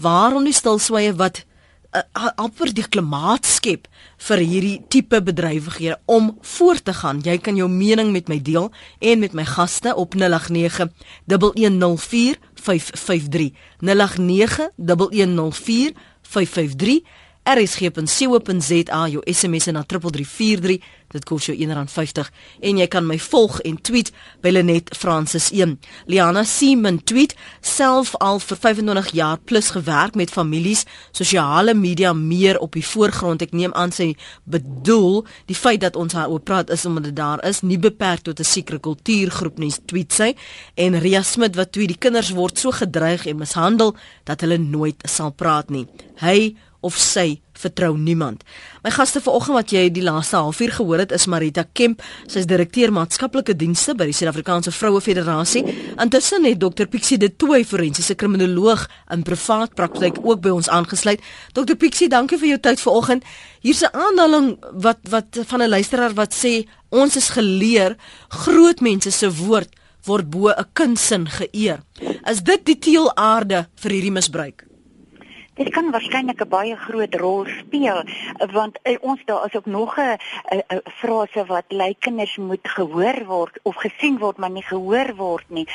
[0.00, 1.44] Waarom die stilswye wat
[1.96, 3.88] uh, amper die klimaat skep
[4.28, 7.22] vir hierdie tipe bedrywighede om voort te gaan.
[7.24, 10.90] Jy kan jou mening met my deel en met my gaste op 089
[11.26, 13.50] 1104 553
[13.80, 17.02] 089 1104 553
[17.44, 22.28] rsg.co.za jou SMS na 3343 dit kos jou R1.50
[22.68, 24.12] en jy kan my volg en tweet
[24.44, 25.76] by Lenet Francis 1
[26.06, 30.84] Liana Simon tweet self al vir 25 jaar plus gewerk met families
[31.16, 33.42] sosiale media meer op die voorgrond.
[33.42, 34.12] Ek neem aan sy
[34.44, 38.40] bedoel die feit dat ons daaroor praat is omdat dit daar is nie beperk tot
[38.40, 40.34] 'n sekere kultuurgroep nie tweet sy.
[40.76, 44.96] En Ria Smit wat tweet die kinders word so gedreig en mishandel dat hulle nooit
[45.04, 45.86] sal praat nie.
[46.20, 48.44] Hy of sy vertrou niemand.
[48.84, 52.48] My gaste vanoggend wat jy die laaste halfuur gehoor het is Marita Kemp, sy is
[52.48, 55.64] direkteur maatskaplike dienste by die Suid-Afrikaanse Vroue Federasie.
[56.00, 61.20] Intussen het Dr Pixie de Tooy, forensiese kriminoloog in privaat praktyk ook by ons aangesluit.
[61.56, 63.28] Dr Pixie, dankie vir jou tyd vanoggend.
[63.60, 67.96] Hier's 'n aanhaling wat wat van 'n luisteraar wat sê ons is geleer
[68.28, 69.68] groot mense se woord
[70.06, 71.80] word bo 'n kindsin geëer.
[72.30, 74.69] Is dit die teelaarde vir hierdie misbruik?
[75.60, 77.98] Dit kan waarskynlik 'n baie groot rol speel
[78.52, 80.16] want uh, ons daar is ook nog 'n
[81.00, 85.66] frase wat lei kinders moet gehoor word of gesien word maar nie gehoor word nie.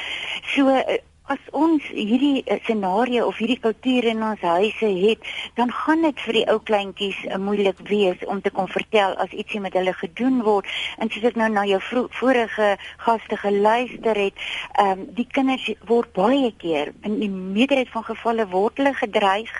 [0.42, 5.26] So uh, as ons hierdie eh, scenario of hierdie kultuur in ons huise het,
[5.58, 9.34] dan gaan dit vir die ou kleintjies uh, moeilik wees om te kon vertel as
[9.34, 10.70] ietsie met hulle gedoen word.
[11.02, 11.82] En soos ek nou na jou
[12.20, 12.76] vorige
[13.08, 14.46] gaste geluister het,
[14.78, 19.52] ehm um, die kinders word baie keer in die meerderheid van gevalle word hulle gedreig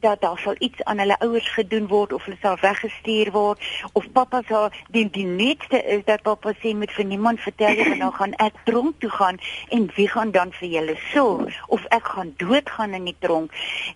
[0.00, 4.06] dat daar sal iets aan hulle ouers gedoen word of hulle sal weggestuur word of
[4.12, 8.12] pappa sal die die nuutste is dat pappa sê met vir niemand vertel jy nou
[8.12, 12.34] gaan ek tronk toe gaan en wie gaan dan vir julle sorg of ek gaan
[12.36, 13.52] doodgaan in die tronk?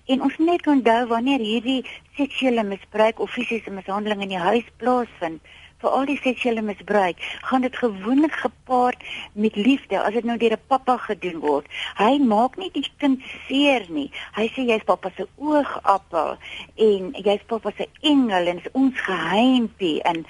[0.06, 1.82] En ons net onthou wanneer hierdie
[2.16, 5.40] seksuele misbruik of fisiese mishandeling in die huis plaasvind
[5.82, 9.02] vir al die seksuele misbruik, gaan dit gewoonlik gepaard
[9.34, 11.66] met liefde as dit nou deur 'n pappa gedoen word.
[11.98, 14.10] Hy maak nie die kind seer nie.
[14.38, 16.36] Hy sê jy's pappa se oogappel
[16.76, 20.24] en jy's pappa se engel en ons geheimpie en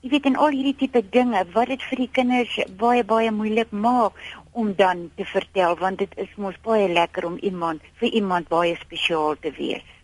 [0.00, 3.70] jy weet en al hierdie tipe dinge wat dit vir die kinders baie baie moeilik
[3.70, 4.12] maak
[4.52, 8.76] om dan te vertel want dit is mos baie lekker om iemand vir iemand baie
[8.78, 9.97] spesiaal te wees.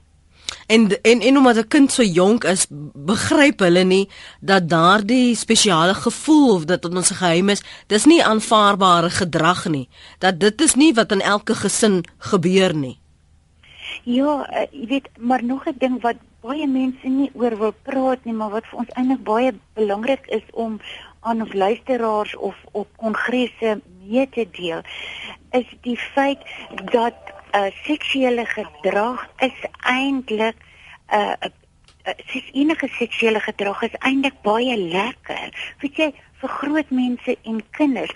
[0.66, 4.08] En en en omdat 'n kind so jonk is, begryp hulle nie
[4.40, 9.88] dat daardie spesiale gevoel of dat ons geheim is, dis nie aanvaarbare gedrag nie.
[10.18, 12.98] Dat dit is nie wat in elke gesin gebeur nie.
[14.02, 18.24] Ja, uh, jy weet, maar nog 'n ding wat baie mense nie oor wil praat
[18.24, 20.80] nie, maar wat vir ons eintlik baie belangrik is om
[21.20, 24.82] aan ons luisteraars of op kongresse mee te deel,
[25.50, 26.38] is die feit
[26.92, 27.23] dat
[27.54, 31.50] uh, seksuele gedrag is eintlik 'n uh, uh,
[32.06, 35.74] uh, enige seksuele gedrag is eintlik baie lekker.
[35.80, 36.08] Weet jy,
[36.40, 38.12] vir groot mense en kinders,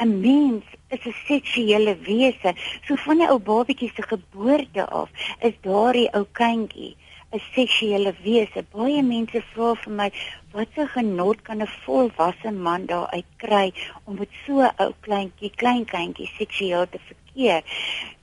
[0.00, 2.54] 'n uh, mens is 'n seksuele wese.
[2.86, 5.08] So van die ou babatjie se geboorte af
[5.40, 6.96] is daardie ou kindjie
[7.32, 8.64] 'n seksuele wese.
[8.76, 10.08] Baie mense vra vir my,
[10.52, 13.72] wat 'n genot kan 'n volwasse man daar uit kry
[14.04, 17.21] om met so 'n ou kleintjie, klein kindjie seksueel te verkeer?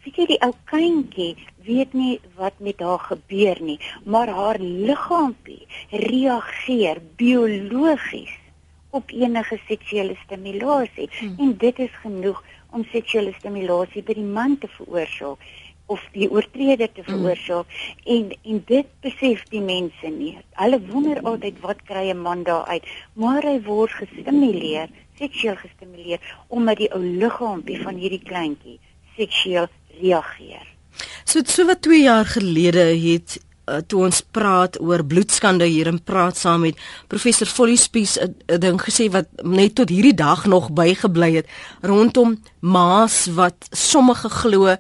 [0.04, 5.66] Weet jy die ou kindjie weet nie wat met haar gebeur nie, maar haar liggaampie
[5.92, 8.36] reageer biologies
[8.90, 11.36] op enige seksuele stimulasie hmm.
[11.38, 15.44] en dit is genoeg om seksuele stimulasie by die man te veroorsaak
[15.90, 17.12] of die oortreder te hmm.
[17.12, 18.16] veroorsaak hmm.
[18.16, 20.36] en en dit besef die mense nie.
[20.58, 24.90] Hulle wonder altyd wat kry 'n man daar uit, maar hy word gestimuleer,
[25.22, 28.80] seksueel gestimuleer omdat die ou liggaampie van hierdie kleintjie
[29.20, 29.68] seksueel
[30.00, 30.66] reageer.
[31.28, 33.38] So so wat 2 jaar gelede het
[33.70, 36.80] uh, toe ons praat oor bloedskande hier in praat saam met
[37.12, 41.48] professor Folly Spies 'n ding gesê wat net tot hierdie dag nog bygebly het
[41.82, 44.76] rondom maas wat sommige glo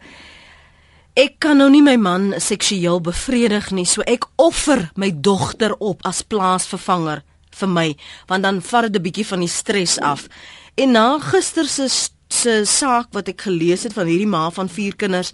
[1.15, 6.05] ek kan nou nie my man seksueel bevredig nie so ek offer my dogter op
[6.05, 7.23] as plaasvervanger
[7.59, 7.95] vir my
[8.27, 10.27] want dan vat dit 'n bietjie van die stres af
[10.75, 11.87] en na gister se
[12.29, 15.33] se saak wat ek gelees het van hierdie ma van vier kinders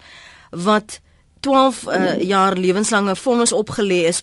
[0.50, 1.00] wat
[1.44, 4.22] 12 uh, eh, jaar lewenslange vonnis opgelê is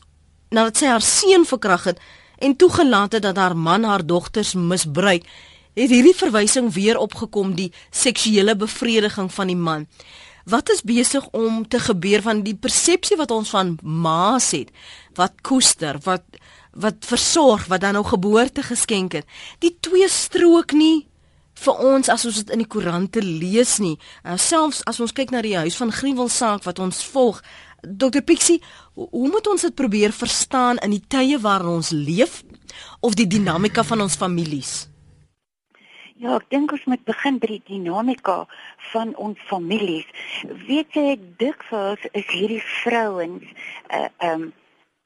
[0.50, 2.02] nadat sy haar seun verkrag het
[2.44, 5.26] en toegelaat het dat haar man haar dogters misbruik
[5.74, 9.88] het hierdie verwysing weer opgekom die seksuele bevrediging van die man.
[10.46, 14.70] Wat is besig om te gebeur van die persepsie wat ons van ma's het
[15.16, 16.26] wat koester wat
[16.74, 19.26] wat versorg wat dan nou geboorte geskenk het
[19.62, 21.06] die twee strook nie
[21.64, 23.96] vir ons as ons dit in die koerante lees nie.
[24.24, 27.42] Uh, selfs as ons kyk na die huis van gruwelsaak wat ons volg,
[27.84, 28.62] Dr Pixie,
[28.96, 32.42] hoe moet ons dit probeer verstaan in die tye waarin ons leef
[33.04, 34.88] of die dinamika van ons families?
[36.24, 38.44] Ja, ek dink ons moet begin by die dinamika
[38.94, 40.08] van ons families.
[40.70, 43.44] Weet jy, dikwels is hierdie vrouens
[43.92, 44.52] uh um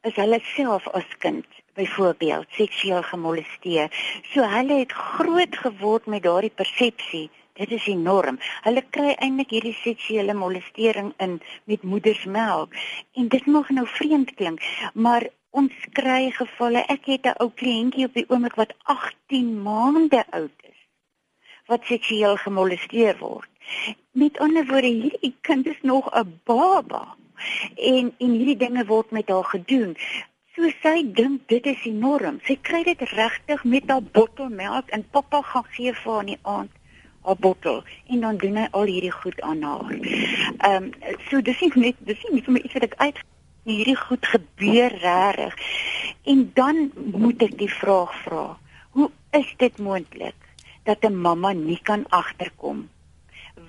[0.06, 3.90] is hulle self as kind byvoorbeeld seksueel gemolesteer.
[4.34, 7.30] So hulle het groot geword met daardie persepsie.
[7.58, 8.38] Dit is enorm.
[8.66, 12.74] Hulle kry eintlik hierdie seksuele molestering in met moedersmelk.
[13.13, 14.62] En dit mag nou vreemd klink,
[14.94, 16.86] maar ons kry gevalle.
[16.86, 20.76] Ek het 'n ou kliëntjie op die oomblik wat 18 maande oud is
[21.68, 23.50] wat seksueel gemolesteer word.
[24.12, 27.16] Met ander woorde, hierdie kind is nog 'n baba
[27.76, 29.98] en en hierdie dinge word met haar gedoen.
[30.58, 32.39] So sy dink dit is die norm.
[32.48, 36.32] Sy kry dit regtig met haar bottel melk en pappa gaan gee vir haar in
[36.32, 36.72] die aand
[37.28, 39.93] haar bottel en dan doen hy al hierdie goed aan haar.
[39.93, 40.89] Ehm um,
[41.28, 43.22] so dis nie net dis nie my iets wat ek uit
[43.70, 45.62] hierdie goed gebeur regtig.
[46.34, 48.46] En dan moet ek die vraag vra.
[48.98, 50.50] Hoe is dit moontlik
[50.89, 52.88] dat 'n mamma nie kan agterkom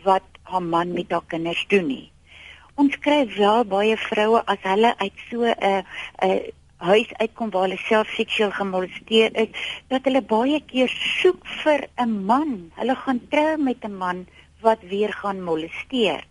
[0.09, 2.11] wat haar man met haar kinders doen nie.
[2.75, 5.85] Ons kry wel baie vroue as hulle uit so 'n
[6.23, 11.89] 'n huis uitkom waar hulle self seksueel gemolesteer is, dat hulle baie keer soek vir
[11.97, 12.73] 'n man.
[12.81, 14.27] Hulle gaan trou met 'n man
[14.61, 16.25] wat weer gaan molesteer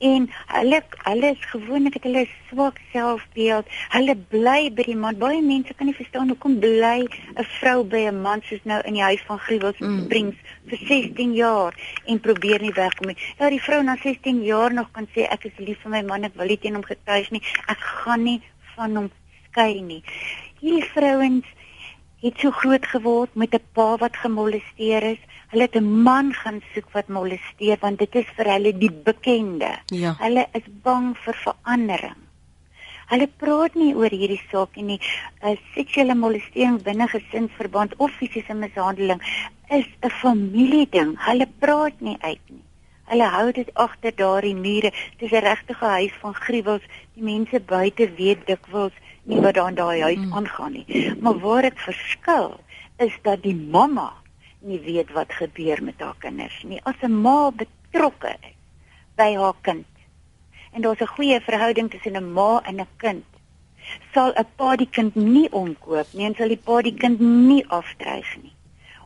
[0.00, 3.66] en hulle hulle is gewoonlik het hulle swak selfbeeld.
[3.92, 5.18] Hulle bly by die man.
[5.20, 8.94] Baie mense kan nie verstaan hoekom bly 'n vrou by 'n man soos nou in
[8.94, 10.04] die huis van Gruwels mm.
[10.04, 10.36] Springs
[10.68, 11.74] vir 16 jaar
[12.06, 13.18] en probeer nie wegkom nie.
[13.38, 16.24] Ja, die vrou na 16 jaar nog kan sê ek is lief vir my man,
[16.24, 17.42] ek wil nie teen hom getuig nie.
[17.68, 18.40] Ek gaan nie
[18.76, 19.10] van hom
[19.50, 20.02] skei nie.
[20.60, 21.46] Hierdie vrouens
[22.20, 25.22] het so groot geword met 'n pa wat gemolesteer is.
[25.50, 29.72] Hulle het 'n man gaan soek wat molesteer want dit is vir hulle die bekende.
[29.86, 30.16] Ja.
[30.18, 32.20] Hulle is bang vir verandering.
[33.10, 35.00] Hulle praat nie oor hierdie saak nie.
[35.42, 39.20] 'n Seksuele molestering binne gesinsverband of fisiese mishandeling
[39.68, 41.16] is 'n familieding.
[41.18, 42.64] Hulle praat nie uit nie.
[43.10, 44.92] Hulle hou dit agter daardie mure.
[45.18, 46.82] Dis 'n regtige huis van gruwels.
[47.14, 50.32] Die mense buite weet dikwels nie wat daar in daai huis mm.
[50.32, 51.14] aangaan nie.
[51.20, 52.60] Maar waar dit verskil
[52.96, 54.12] is dat die mamma
[54.60, 56.80] nie weet wat gebeur met haar kinders nie.
[56.84, 58.56] As 'n ma betrokke is
[59.16, 59.86] by haar kind
[60.72, 63.24] en daar's 'n goeie verhouding tussen 'n ma en 'n kind,
[64.14, 67.64] sal 'n pa die kind nie omkoop nie en sal die pa die kind nie
[67.68, 68.54] afdreig nie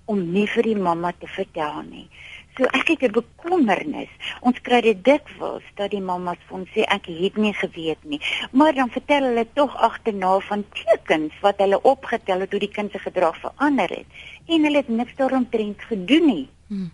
[0.05, 2.09] om nie vir die mamma te vertel nie.
[2.57, 4.11] So ek het 'n bekommernis.
[4.41, 8.21] Ons kry dit dikwels dat die mammas vir ons sê ek het nie geweet nie.
[8.53, 12.93] Maar dan vertel hulle tog agterna van tekens wat hulle opgetel het hoe die kind
[12.93, 14.07] se gedrag verander het
[14.47, 16.49] en hulle het niks daaromtrent gedoen nie.
[16.69, 16.93] Hmm.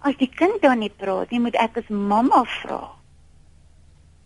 [0.00, 2.97] As die kind dan nie praat nie, moet ek as mamma vra.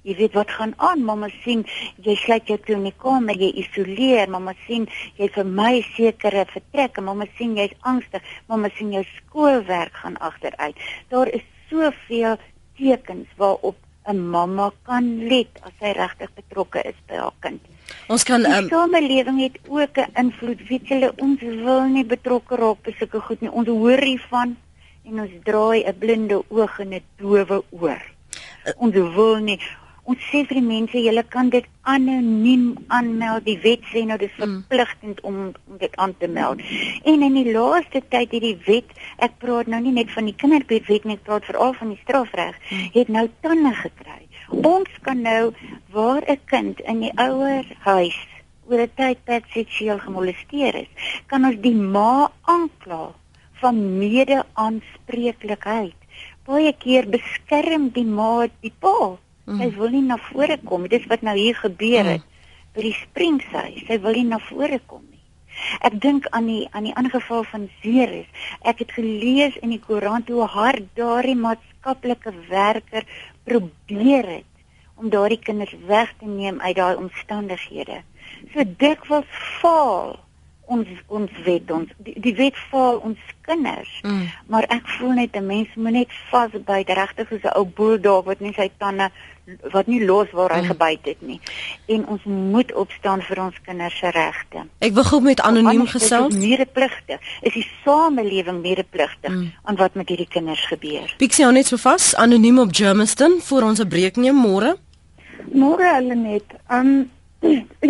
[0.03, 1.65] Jy weet wat gaan aan, mamma sien
[2.03, 4.89] jy sluit jou toe in die kamer, jy isoleer, mamma sien
[5.19, 10.75] jy vir my sekere vertrek, mamma sien jy's angstig, mamma sien jou skoolwerk gaan agteruit.
[11.15, 12.37] Daar is soveel
[12.75, 13.77] tekens waarop
[14.11, 17.61] 'n mamma kan let as sy regtig betrokke is by haar kind.
[18.09, 20.67] Ons kan um, die samelewing het ook 'n invloed.
[20.69, 23.51] Weet julle, ons wil nie betrokke raak by sulke goed nie.
[23.51, 24.57] Ons hoor hiervan
[25.05, 28.03] en ons draai 'n blinde oog en 'n doewe oor.
[28.67, 29.61] Uh, ons wil nie
[30.11, 33.45] Ons sê vir die mense, julle kan dit anoniem aanmeld.
[33.47, 34.65] Die wet sê nou dis hmm.
[34.67, 35.37] verpligtend om,
[35.71, 36.59] om dit aan te meld.
[37.07, 38.91] En in die laaste tyd het die wet,
[39.23, 42.59] ek praat nou nie net van die kinderwet nie, ek praat veral van die strafreg,
[42.67, 42.91] hmm.
[42.99, 44.27] het nou tande gekry.
[44.75, 45.55] Ons kan nou
[45.95, 48.19] waar 'n kind in die ouer huis
[48.67, 50.91] oor 'n tydperk seksueel gemolesteer is,
[51.31, 53.15] kan ons die ma aankla
[53.63, 55.99] van mede-aanspreeklikheid.
[56.43, 59.59] Baie keer beskerm die ma die pa Mm.
[59.61, 60.87] Sy wil nie na vore kom.
[60.89, 62.45] Dis wat nou hier gebeur het mm.
[62.77, 63.83] by die springshuis.
[63.89, 65.21] Sy wil nie na vore kom nie.
[65.85, 68.29] Ek dink aan die aan die aangeval van Zeres.
[68.65, 73.07] Ek het gelees in die koerant hoe hard daardie maatskaplike werker
[73.45, 74.49] probeer het
[74.97, 78.03] om daardie kinders weg te neem uit daai omstandighede.
[78.55, 80.17] So dikwels faal
[80.75, 83.91] ons ons wet ons die, die wet val ons kinders.
[84.07, 84.29] Mm.
[84.47, 88.23] maar ek voel net 'n mens moet net vasbyt regtig soos 'n ou boer daar
[88.23, 89.11] wat nie sy tande
[89.75, 90.71] wat nie los waar hy mm.
[90.71, 91.41] gebyt het nie.
[91.87, 96.35] En ons moet opstaan vir ons kinders se regte ek wil gou met anoniem gesels.
[96.35, 99.53] medepligte is die samelewing medepligte mm.
[99.63, 101.15] aan wat met hierdie kinders gebeur?
[101.19, 104.77] Pixie net so vas anoniem op Germiston vir ons 'n breek neem môre.
[105.53, 107.11] Môre hulle net um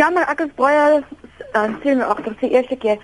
[0.00, 1.02] ja maar ek is baie
[1.52, 2.98] dan sien my agter die eerste keer.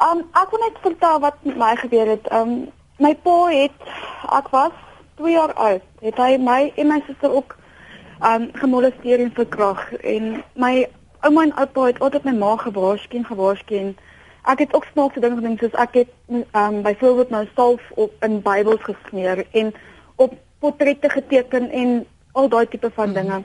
[0.00, 2.32] Um ek wil net vertel wat met my gebeur het.
[2.32, 3.90] Um my pa het
[4.36, 4.76] ek was
[5.20, 5.84] 2 jaar oud.
[6.00, 7.56] Het hy my en my suster ook
[8.24, 10.88] um gemolesteer en verkrag en my
[11.20, 13.96] ouma en oupa het altyd my ma gewaarsku en gewaarsku en
[14.48, 16.12] ek het ook snaakse dinge gedoen soos ek het
[16.56, 19.72] um byvoorbeeld nou salf op in Bybels gesmeer en
[20.16, 23.42] op portrette geteken en al daai tipe van dinge.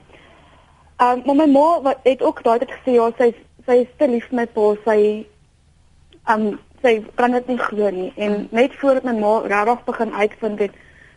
[1.03, 3.33] Um maar my ma wat het ook daai tyd gesê ja sy
[3.65, 5.25] sy is te lief met pa sy
[6.33, 10.59] um sy kan dit nie glo nie en net voordat my ma regtig begin uitvind
[10.59, 10.75] het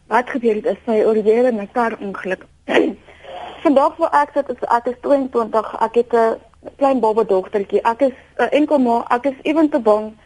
[0.09, 2.47] wat gebeur het is sy oorleef in 'n kar ongeluk.
[3.65, 6.39] Vandag voor ek sit is ek is 22 ek het 'n
[6.77, 7.83] klein baba dogtertjie.
[7.83, 10.17] Ek is 'n uh, enkel ma, ek is ewen te bang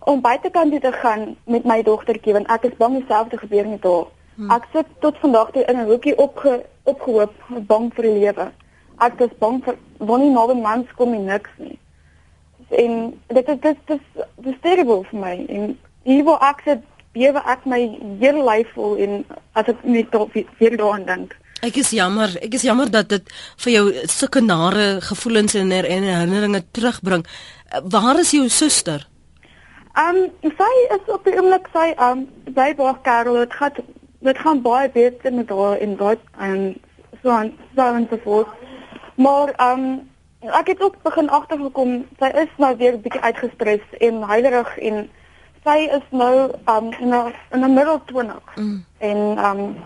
[0.00, 3.82] om buitekant toe te gaan met my dogtertjie want ek is bang dieselfde gebeur met
[3.82, 4.06] haar.
[4.34, 4.50] Hmm.
[4.50, 7.34] Ek sit tot vandag toe in 'n hoekie opge opgehoop,
[7.66, 8.50] bang vir die lewe.
[9.00, 11.78] Ek is bang vir wanneer nou 'n man kom en niks nie.
[12.70, 15.46] En dit is dit is dit is terrible vir my.
[15.48, 16.82] En hier waar ek sit,
[17.12, 20.16] bewe ek my hele lyf vol en as ek net
[20.58, 21.36] weer daaraan dink.
[21.62, 23.30] Ek is jammer, ek is jammer dat dit
[23.64, 27.24] vir jou sulke nare gevoelens en herinneringe terugbring.
[27.82, 29.08] Waar is jou suster?
[29.98, 33.40] Um sy is op die oomblik sy um by Baag Karel.
[33.42, 33.72] Dit gaan
[34.22, 36.62] dit gaan baie beter met haar en wat en
[37.22, 38.54] so aan so en so voort.
[39.18, 40.10] Maar um
[40.40, 45.00] ek het ook begin agtergekom sy is nou weer bietjie uitgestres en heilerig en
[45.66, 46.34] sy is nou
[46.70, 48.54] um in 'n in middel 20.
[48.54, 48.84] Mm.
[48.98, 49.76] En um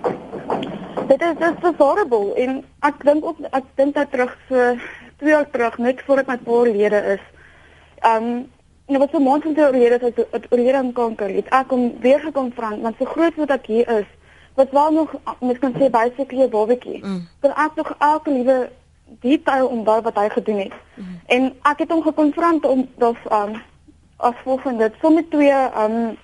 [1.08, 4.76] dit is dit is horrible en ek dink ook ek dink dat terug so
[5.16, 7.24] 2 jaar terug net voordat my pa lede is.
[8.04, 8.50] Um
[8.86, 11.48] en wat so maand van teorie dat dit oorlede aan kanker het.
[11.48, 14.08] Ek kom weer gekom van want so groot wat ek hier is,
[14.54, 17.00] wat wel nog mens kan sê basically 'n babatjie.
[17.04, 17.28] Mm.
[17.40, 18.70] Kan ek nog elke liewe
[19.20, 20.72] detail onthou wat hy gedoen het.
[20.94, 21.20] Mm.
[21.26, 23.62] En ek het hom gekonfront om dat um
[24.16, 25.54] as volgende dit sommer twee
[25.84, 26.16] um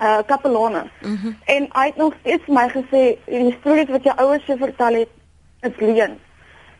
[0.00, 0.86] uh kapelane.
[1.00, 1.36] Mm -hmm.
[1.44, 5.08] En hy het nog steeds my gesê die stories wat jou ouers jou vertel het
[5.60, 6.18] is leuen.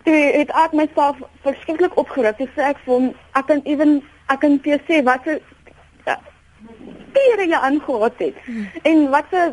[0.03, 2.39] Toe het ek myself verskriklik opgeruk.
[2.39, 5.41] Ek sê ek vir hom ek kan ewen ek kan vir sê wat se
[7.17, 8.35] diere jy aangehad het.
[8.47, 8.69] Mm.
[8.83, 9.53] En wat se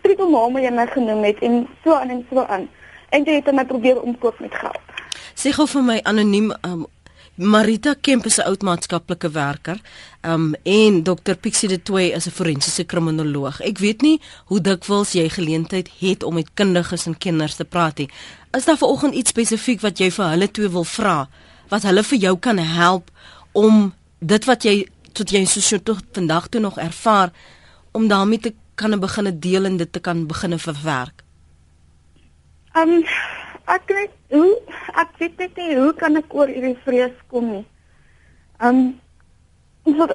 [0.00, 2.68] trikelmame jy my genoem het en so aan en so aan.
[3.08, 4.80] En jy het my probeer omkoop met geld.
[5.38, 6.80] Sê gou vir my anoniem um,
[7.38, 9.78] Marita Kemp is 'n oud maatskaplike werker.
[10.22, 13.60] Um en Dr Pixie de Toey is 'n forensiese kriminoloog.
[13.60, 17.98] Ek weet nie hoe dikwels jy geleentheid het om met kundiges en kenners te praat
[17.98, 18.10] nie.
[18.50, 21.28] Is daar vanoggend iets spesifiek wat jy vir hulle twee wil vra
[21.68, 23.10] wat hulle vir jou kan help
[23.52, 27.30] om dit wat jy tot jy so tot vandag toe nog ervaar
[27.92, 31.22] om daarmee te kan begin deel en dit te kan begin verwerk?
[32.74, 33.04] Um
[33.68, 34.54] ek weet hoe
[35.02, 37.66] ek weet net nie hoe kan ek oor hierdie vrees kom nie.
[38.60, 39.00] Um
[39.84, 40.08] so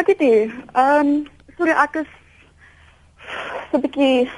[0.00, 1.14] ek het hier um
[1.58, 2.10] sorry ek is
[3.70, 4.28] so 'n bietjie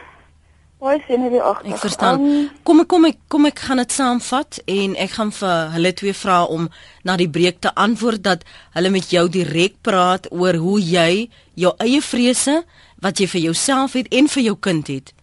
[1.33, 1.62] jy ook?
[1.64, 2.21] Ek verstaan.
[2.21, 5.93] Um, kom ek kom ek kom ek gaan dit saamvat en ek gaan vir hulle
[5.97, 6.69] twee vra om
[7.03, 8.45] na die breek te antwoord dat
[8.77, 12.64] hulle met jou direk praat oor hoe jy jou eie vrese
[13.01, 15.16] wat jy vir jouself het en vir jou kind het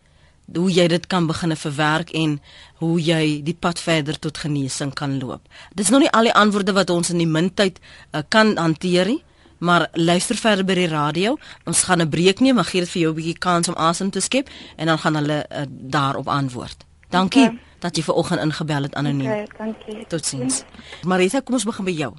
[0.55, 2.41] hoe jy dit kan begine verwerk en
[2.81, 5.47] hoe jy die pad verder tot genesing kan loop.
[5.73, 9.23] Dis nog nie al die antwoorde wat ons in die mintyd uh, kan hanteer nie,
[9.63, 11.37] maar luister verder by die radio.
[11.65, 14.09] Ons gaan 'n breek neem, maar gee dit vir jou 'n bietjie kans om asem
[14.09, 16.85] te skep en dan gaan hulle uh, daarop antwoord.
[17.09, 17.59] Dankie okay.
[17.79, 19.31] dat jy ver oggend ingebel het anoniem.
[19.31, 20.05] Okay, dankie.
[20.07, 20.63] Totsiens.
[21.03, 22.13] Marita, kom ons begin by jou.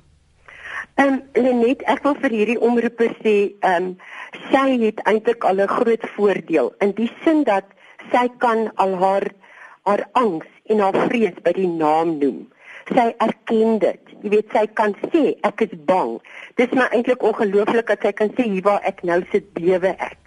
[0.95, 3.35] Ehm um, Lenet, ek wil vir hierdie omroeper sê,
[3.66, 3.97] ehm um,
[4.51, 7.64] sy het eintlik al 'n groot voordeel in die sin dat
[8.12, 9.28] sy kan al haar
[9.84, 12.44] haar angs en haar vrees by die naam noem.
[12.88, 14.12] Sy erken dit.
[14.24, 16.16] Jy weet sy kan sê ek is bang.
[16.61, 20.18] Dis maar eintlik ongelooflik dat sy kan sê hier waar ek nou sit bewe ek.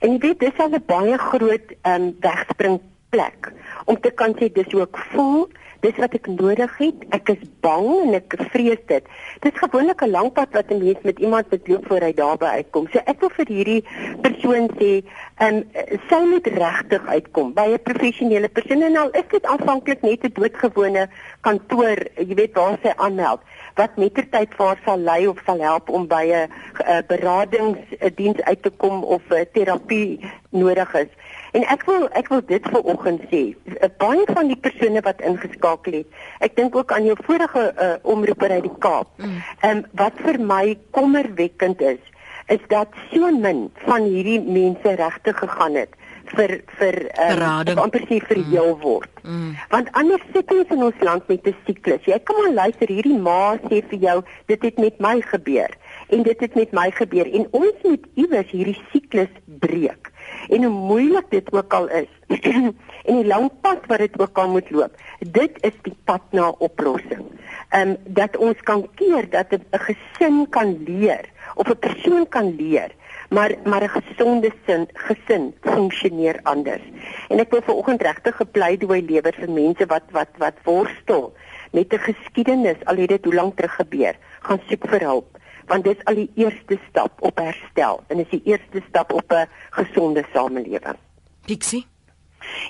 [0.00, 3.52] En jy weet dis al 'n baie groot ehm um, wegspringplek
[3.86, 5.48] om te kan sê dis hoe ek voel
[5.80, 7.04] dis wat ek nodig het.
[7.16, 9.04] Ek is bang en ek vrees dit.
[9.44, 12.46] Dit is gewoonlik 'n lang pad wat 'n mens met iemand beloop voor hy daarby
[12.46, 12.88] uitkom.
[12.92, 13.84] So ek wil vir hierdie
[14.22, 15.02] persoon sê,
[15.38, 15.64] ehm um,
[16.08, 20.32] sy moet regtig uitkom by 'n professionele persoon en al is dit aanvanklik net 'n
[20.34, 21.08] doodgewone
[21.40, 23.40] kantoor, jy weet waar sy aanmeld
[23.76, 28.70] wat mettertyd vir haar sal lei of sal help om by 'n beradingsdiens uit te
[28.70, 30.20] kom of 'n terapie
[30.50, 31.08] nodig is.
[31.52, 33.42] En ek wil ek wil dit vir oggend sê.
[33.66, 36.06] 'n Baie van die persone wat ingeskakel het.
[36.40, 39.08] Ek dink ook aan jou vorige uh, omroeper uit die Kaap.
[39.16, 39.42] Mm.
[39.60, 42.02] Ehm um, wat vir my kommerwekkend is,
[42.46, 45.94] is dat so min van hierdie mense regtig gegaan het
[46.36, 48.50] vir vir um, amper sê vir mm.
[48.52, 49.22] heel word.
[49.24, 49.54] Mm.
[49.72, 52.04] Want anders sit ons in ons land met 'n siklus.
[52.06, 55.74] Jy kom aan luister hierdie ma sê vir jou dit het met my gebeur
[56.08, 60.09] en dit het met my gebeur en ons moet iewers hierdie siklus breek.
[60.48, 62.08] En hoe moeilik dit ook al is
[63.08, 66.48] en die lang pad wat dit ook al moet loop, dit is die pad na
[66.58, 67.24] oplossing.
[67.68, 72.54] Ehm um, dat ons kan keer dat 'n gesin kan leer of 'n persoon kan
[72.56, 72.90] leer
[73.30, 76.82] maar maar 'n gesonde sin gesin funksioneer anders.
[77.28, 81.32] En ek wil vanoggend regtig gepleidooi lewer vir mense wat wat wat worstel
[81.72, 85.38] met 'n geskiedenis al het dit hoe lank terug gebeur, gaan soek vir hulp
[85.70, 89.32] want dit is al die eerste stap op herstel en is die eerste stap op
[89.32, 89.48] 'n
[89.78, 90.98] gesonde samelewing.
[91.46, 91.86] Pixie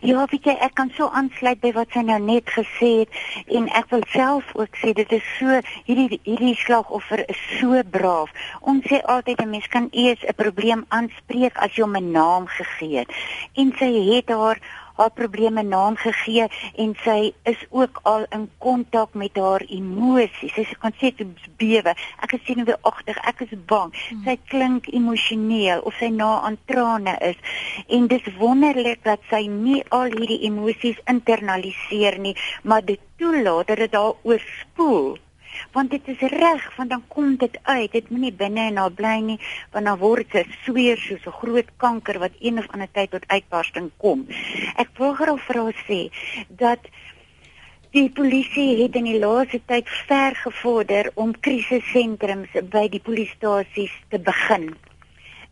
[0.01, 3.18] Ja, weet jy, ek kan so aansluit by wat sy nou net gesê het
[3.59, 8.32] en ek wil self ook sê dit is so hierdie hierdie slagoffer is so braaf.
[8.72, 12.46] Ons sê altyd 'n mens kan eers 'n probleem aanspreek as jy hom 'n naam
[12.46, 13.11] gegee het.
[13.55, 14.59] En sy het haar
[15.01, 16.46] haar probleme naam gegee
[16.84, 20.53] en sy is ook al in kontak met haar emosies.
[20.55, 21.26] Sy kan sê sy
[21.61, 21.94] bewe.
[22.24, 23.94] Ek is senuweeagtig, ek is bang.
[23.96, 24.22] Hmm.
[24.26, 27.40] Sy klink emosioneel of sy na aan trane is.
[27.88, 33.84] En dis wonderlik dat sy nie al hierdie emosies internaliseer nie, maar dit toelaat dat
[33.84, 35.16] dit haar oorspoel
[35.73, 37.93] want dit is reg want dan kom dit uit.
[37.93, 39.39] Dit moenie binne en daar bly nie
[39.73, 43.29] want dan word dit sweer soos 'n groot kanker wat een of ander tyd tot
[43.29, 44.27] uitbarsting kom.
[44.77, 46.01] Ek wil graag vir haar sê
[46.49, 46.81] dat
[47.91, 54.18] die polisie het in die laaste tyd ver gevorder om krisissentrums by die polisiestasies te
[54.18, 54.71] begin.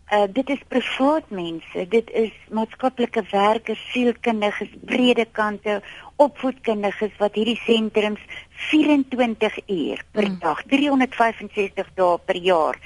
[0.09, 5.83] Uh, dit is privaat mense, dit is maatskaplike werkers, sielkundiges, predikante,
[6.17, 8.23] opvoedkundiges wat hierdie sentrums
[8.69, 10.39] 24 uur per mm.
[10.43, 12.79] dag, 365 dae per jaar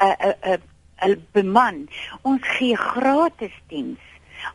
[0.00, 0.58] uh uh uh,
[1.06, 1.86] uh beman.
[2.22, 4.00] Ons gee gratis diens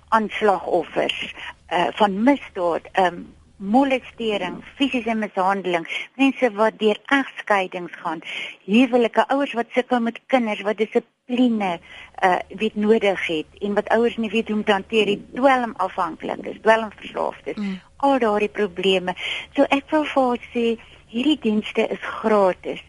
[0.09, 1.33] aan slagoffers
[1.69, 3.25] uh van misdaad, um
[3.57, 5.85] molestering, fisiese mishandeling,
[6.19, 8.23] mense wat deur egskeidings gaan,
[8.65, 11.77] huwelike ouers wat sukkel met kinders wat dissipline
[12.23, 15.73] uh weet nodig het en wat ouers nie weet hoe om te hanteer die dwelm
[15.77, 17.55] afhanklik is, dwelm verslaafd is.
[17.55, 17.79] Mm.
[17.97, 19.15] Al daardie probleme.
[19.55, 20.65] So ek wil vir haar sê
[21.11, 22.83] hierdie dienste is gratis.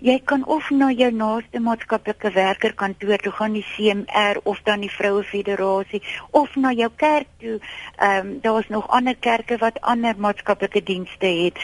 [0.00, 4.82] Jy kan of na jou naaste maatskaplike werker kantoor toe gaan, die CMR of dan
[4.82, 7.60] die Vroue Federasie of na jou kerk toe.
[7.96, 11.62] Ehm um, daar's nog ander kerke wat ander maatskaplike dienste het.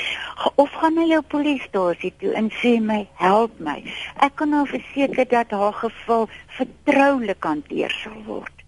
[0.54, 3.82] Of gaan na jou polisiestasie toe en sê my, help my.
[4.16, 8.61] Ek kan nou verseker dat haar geval vertroulik hanteer sal word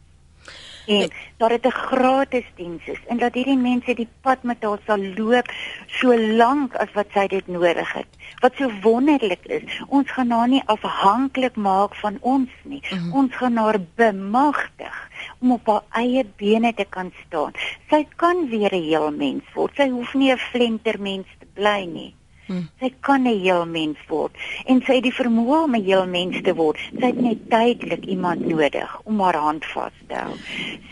[0.86, 4.78] en dat dit 'n gratis diens is en dat hierdie mense die pad met haar
[4.86, 5.48] sal loop
[5.86, 8.06] so lank as wat sy dit nodig het.
[8.40, 12.82] Wat so wonderlik is, ons gaan haar nie afhanklik maak van ons nie.
[12.90, 13.12] Mm -hmm.
[13.12, 15.08] Ons gaan haar bemagtig
[15.38, 17.52] om op haar eie bene te kan staan.
[17.90, 19.72] Sy kan weer 'n heel mens word.
[19.76, 22.14] Sy hoef nie 'n flentermens te bly nie.
[22.46, 22.68] Hmm.
[22.80, 24.32] Sy kan 'n heel mens word
[24.66, 26.78] en sy het die vermoë om 'n heel mens te word.
[26.98, 30.34] Sy het net tydelik iemand nodig om haar hand vas te hou.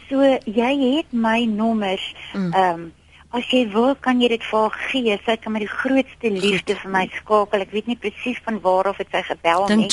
[0.09, 2.15] So jy het my nommers.
[2.33, 2.53] Hmm.
[2.53, 2.93] Ehm um,
[3.33, 5.19] as jy wil kan jy dit vir haar gee.
[5.25, 7.61] Sy kan met die grootste liefde vir my skakel.
[7.61, 9.89] Ek weet nie presies van waar of dit sy gebel het nie.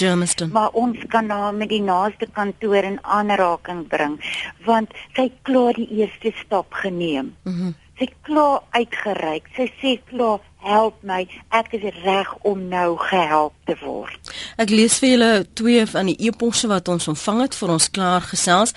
[0.52, 4.20] Maar ons kan haar met die naaste kantoor in aanraking bring
[4.66, 7.36] want sy klaar die eerste stap geneem.
[7.44, 9.50] Mm sy klaar uitgereik.
[9.56, 11.26] Sy sê klaar, help my.
[11.56, 14.34] Ek is reg om nou gehelp te word.
[14.60, 18.26] Ek lees vir julle twee van die eposse wat ons ontvang het vir ons klaar
[18.32, 18.76] gesels.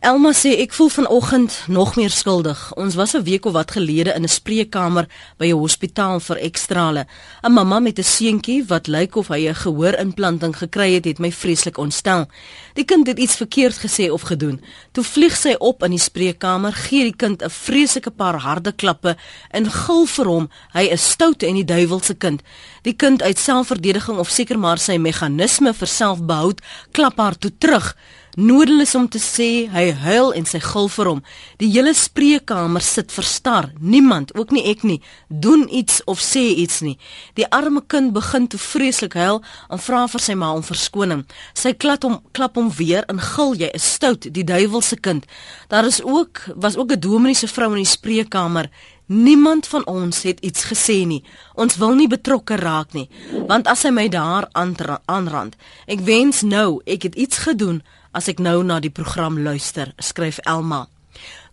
[0.00, 2.60] Elma sê ek voel vanoggend nog meer skuldig.
[2.80, 7.06] Ons was 'n week of wat gelede in 'n spreekkamer by 'n hospitaal vir ekstrale.
[7.42, 11.32] 'n Mamma met 'n seentjie wat lyk of hy 'n gehoorimplanting gekry het, het my
[11.32, 12.28] vreeslik ontstel.
[12.74, 14.62] Die kind het iets verkeerd gesê of gedoen.
[14.92, 19.16] Toe vlieg sy op in die spreekkamer, gee die kind 'n vreeslike paar harde klappe
[19.50, 22.42] en gil vir hom, hy is stout en die duiwelse kind.
[22.82, 27.96] Die kind uit selfverdediging of seker maar sy meganisme vir selfbehoud klap haar toe terug.
[28.38, 31.22] Nodeloos om te sê hy huil en sy gil vir hom.
[31.58, 33.72] Die hele spreekkamer sit verstar.
[33.82, 36.94] Niemand, ook nie ek nie, doen iets of sê iets nie.
[37.34, 41.24] Die arme kind begin te vreeslik huil en vra vir sy ma om verskoning.
[41.58, 45.26] Sy klap hom klap hom weer en gil jy is stout, die duiwelse kind.
[45.68, 48.70] Daar is ook was ook 'n dominee se vrou in die spreekkamer.
[49.06, 51.24] Niemand van ons het iets gesê nie.
[51.54, 53.08] Ons wil nie betrokke raak nie,
[53.46, 55.56] want as hy my daar aanrand,
[55.86, 60.38] ek wens nou ek het iets gedoen as ek nou na die program luister, skryf
[60.44, 60.88] Elma.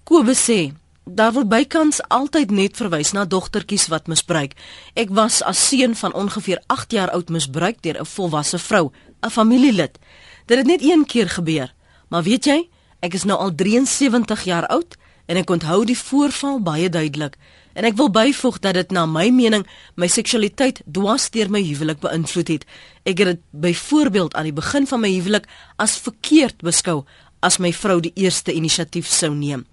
[0.04, 0.74] Kobus sê
[1.08, 4.58] Daar word bykans altyd net verwys na dogtertjies wat misbruik.
[4.92, 8.92] Ek was as seun van ongeveer 8 jaar oud misbruik deur 'n volwasse vrou,
[9.24, 10.00] 'n familielid.
[10.46, 11.74] Dit het net een keer gebeur.
[12.10, 16.60] Maar weet jy, ek is nou al 73 jaar oud en ek onthou die voorval
[16.60, 17.38] baie duidelik.
[17.78, 19.68] En ek wil byvoeg dat dit na my mening
[20.02, 22.66] my seksualiteit dwars deur my huwelik beïnvloed het.
[23.06, 25.46] Ek het dit byvoorbeeld aan die begin van my huwelik
[25.78, 27.04] as verkeerd beskou
[27.46, 29.68] as my vrou die eerste inisiatief sou neem.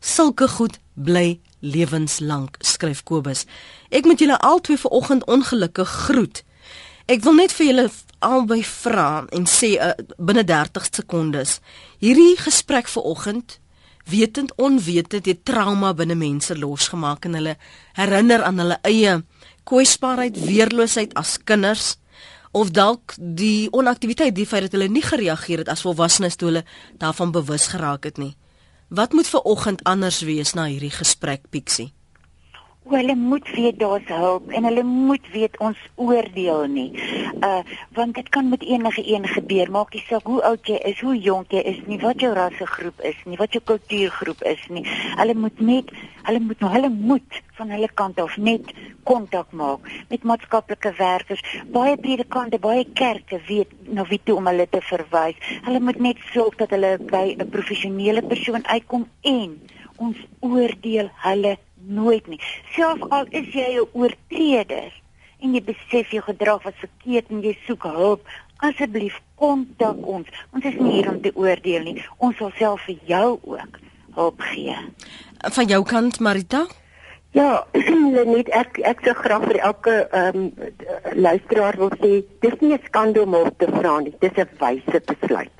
[0.00, 3.44] Sulke goed bly lewenslank, skryf Kobus.
[3.92, 6.40] Ek moet julle albei vanoggend ongelukkig groet.
[7.12, 7.88] Ek wil net vir julle
[8.24, 11.58] albei vra en sê uh, binne 30 sekondes.
[12.00, 13.59] Hierdie gesprek vanoggend
[14.08, 17.56] wetend onwetend het trauma binne mense losgemaak en hulle
[17.98, 19.20] herinner aan hulle eie
[19.68, 21.96] kwesbaarheid, weerloosheid as kinders
[22.50, 26.64] of dalk die onaktiwiteit, die feit dat hulle nie gereageer het as volwassenes toe hulle
[26.98, 28.34] daarvan bewus geraak het nie.
[28.90, 31.92] Wat moet vir oggend anders wees na hierdie gesprek, Pixie?
[32.90, 36.88] O, hulle moet weet daar's hulp en hulle moet weet ons oordeel nie.
[37.38, 37.60] Uh
[37.94, 41.14] want dit kan met enige een gebeur, maak nie saak hoe oud jy is, hoe
[41.14, 44.82] jonk jy is nie, wat jou rassegroep is nie, wat jou kultuurgroep is nie.
[45.20, 45.94] Hulle moet net
[46.26, 48.74] hulle moet hulle moet van hulle kant af net
[49.06, 51.46] kontak maak met maatskaplike werkers.
[51.70, 55.38] Baie predikante, baie kerke weet nou wie toe om hulle te verwys.
[55.62, 59.60] Hulle moet net sorg dat hulle by 'n professionele persoon uitkom en
[59.96, 62.40] ons oordeel hulle nooit nie.
[62.74, 64.92] Selfs al is jy 'n oortreder
[65.40, 68.26] en jy besef jou gedrag was verkeerd en jy soek hulp,
[68.56, 70.28] asseblief kontak ons.
[70.52, 72.04] Ons is nie hier om te oordeel nie.
[72.18, 73.78] Ons sal self vir jou ook
[74.14, 74.76] hulp gee.
[75.38, 76.66] Van jou kant, Marita?
[77.32, 77.64] Ja,
[78.34, 80.48] net ek ek sou graag vir elke ehm um,
[81.14, 84.14] luisteraar wil sê, dis nie 'n skande om hulp te vra nie.
[84.20, 85.52] Dis 'n wyse besluit.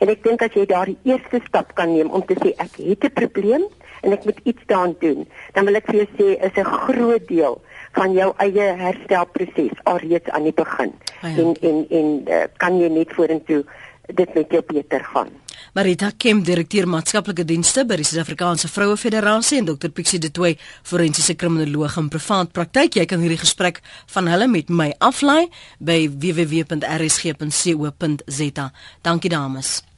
[0.00, 3.04] En ek dink as jy daardie eerste stap kan neem om te sê ek het
[3.04, 3.68] 'n probleem,
[4.00, 7.28] en ek moet iets daaraan doen, dan wil ek vir jou sê is 'n groot
[7.28, 7.60] deel
[7.92, 10.92] van jou eie herstelproses alreeds aan die begin.
[11.20, 11.42] Ah, ja.
[11.42, 13.64] En en en uh, kan jy net vorentoe
[14.14, 15.28] dit met jou beter gaan.
[15.74, 20.58] Marita Kem, direkteur maatskaplike dienste by die Suid-Afrikaanse Vroue Federasie en Dr Pixie De Tooy,
[20.82, 22.94] forensiese kriminoloog in privaat praktyk.
[22.98, 23.76] Jy kan hierdie gesprek
[24.14, 25.48] van hulle met my aflaai
[25.78, 26.72] by www.rsg.co.za.
[29.06, 29.89] Dankie dames.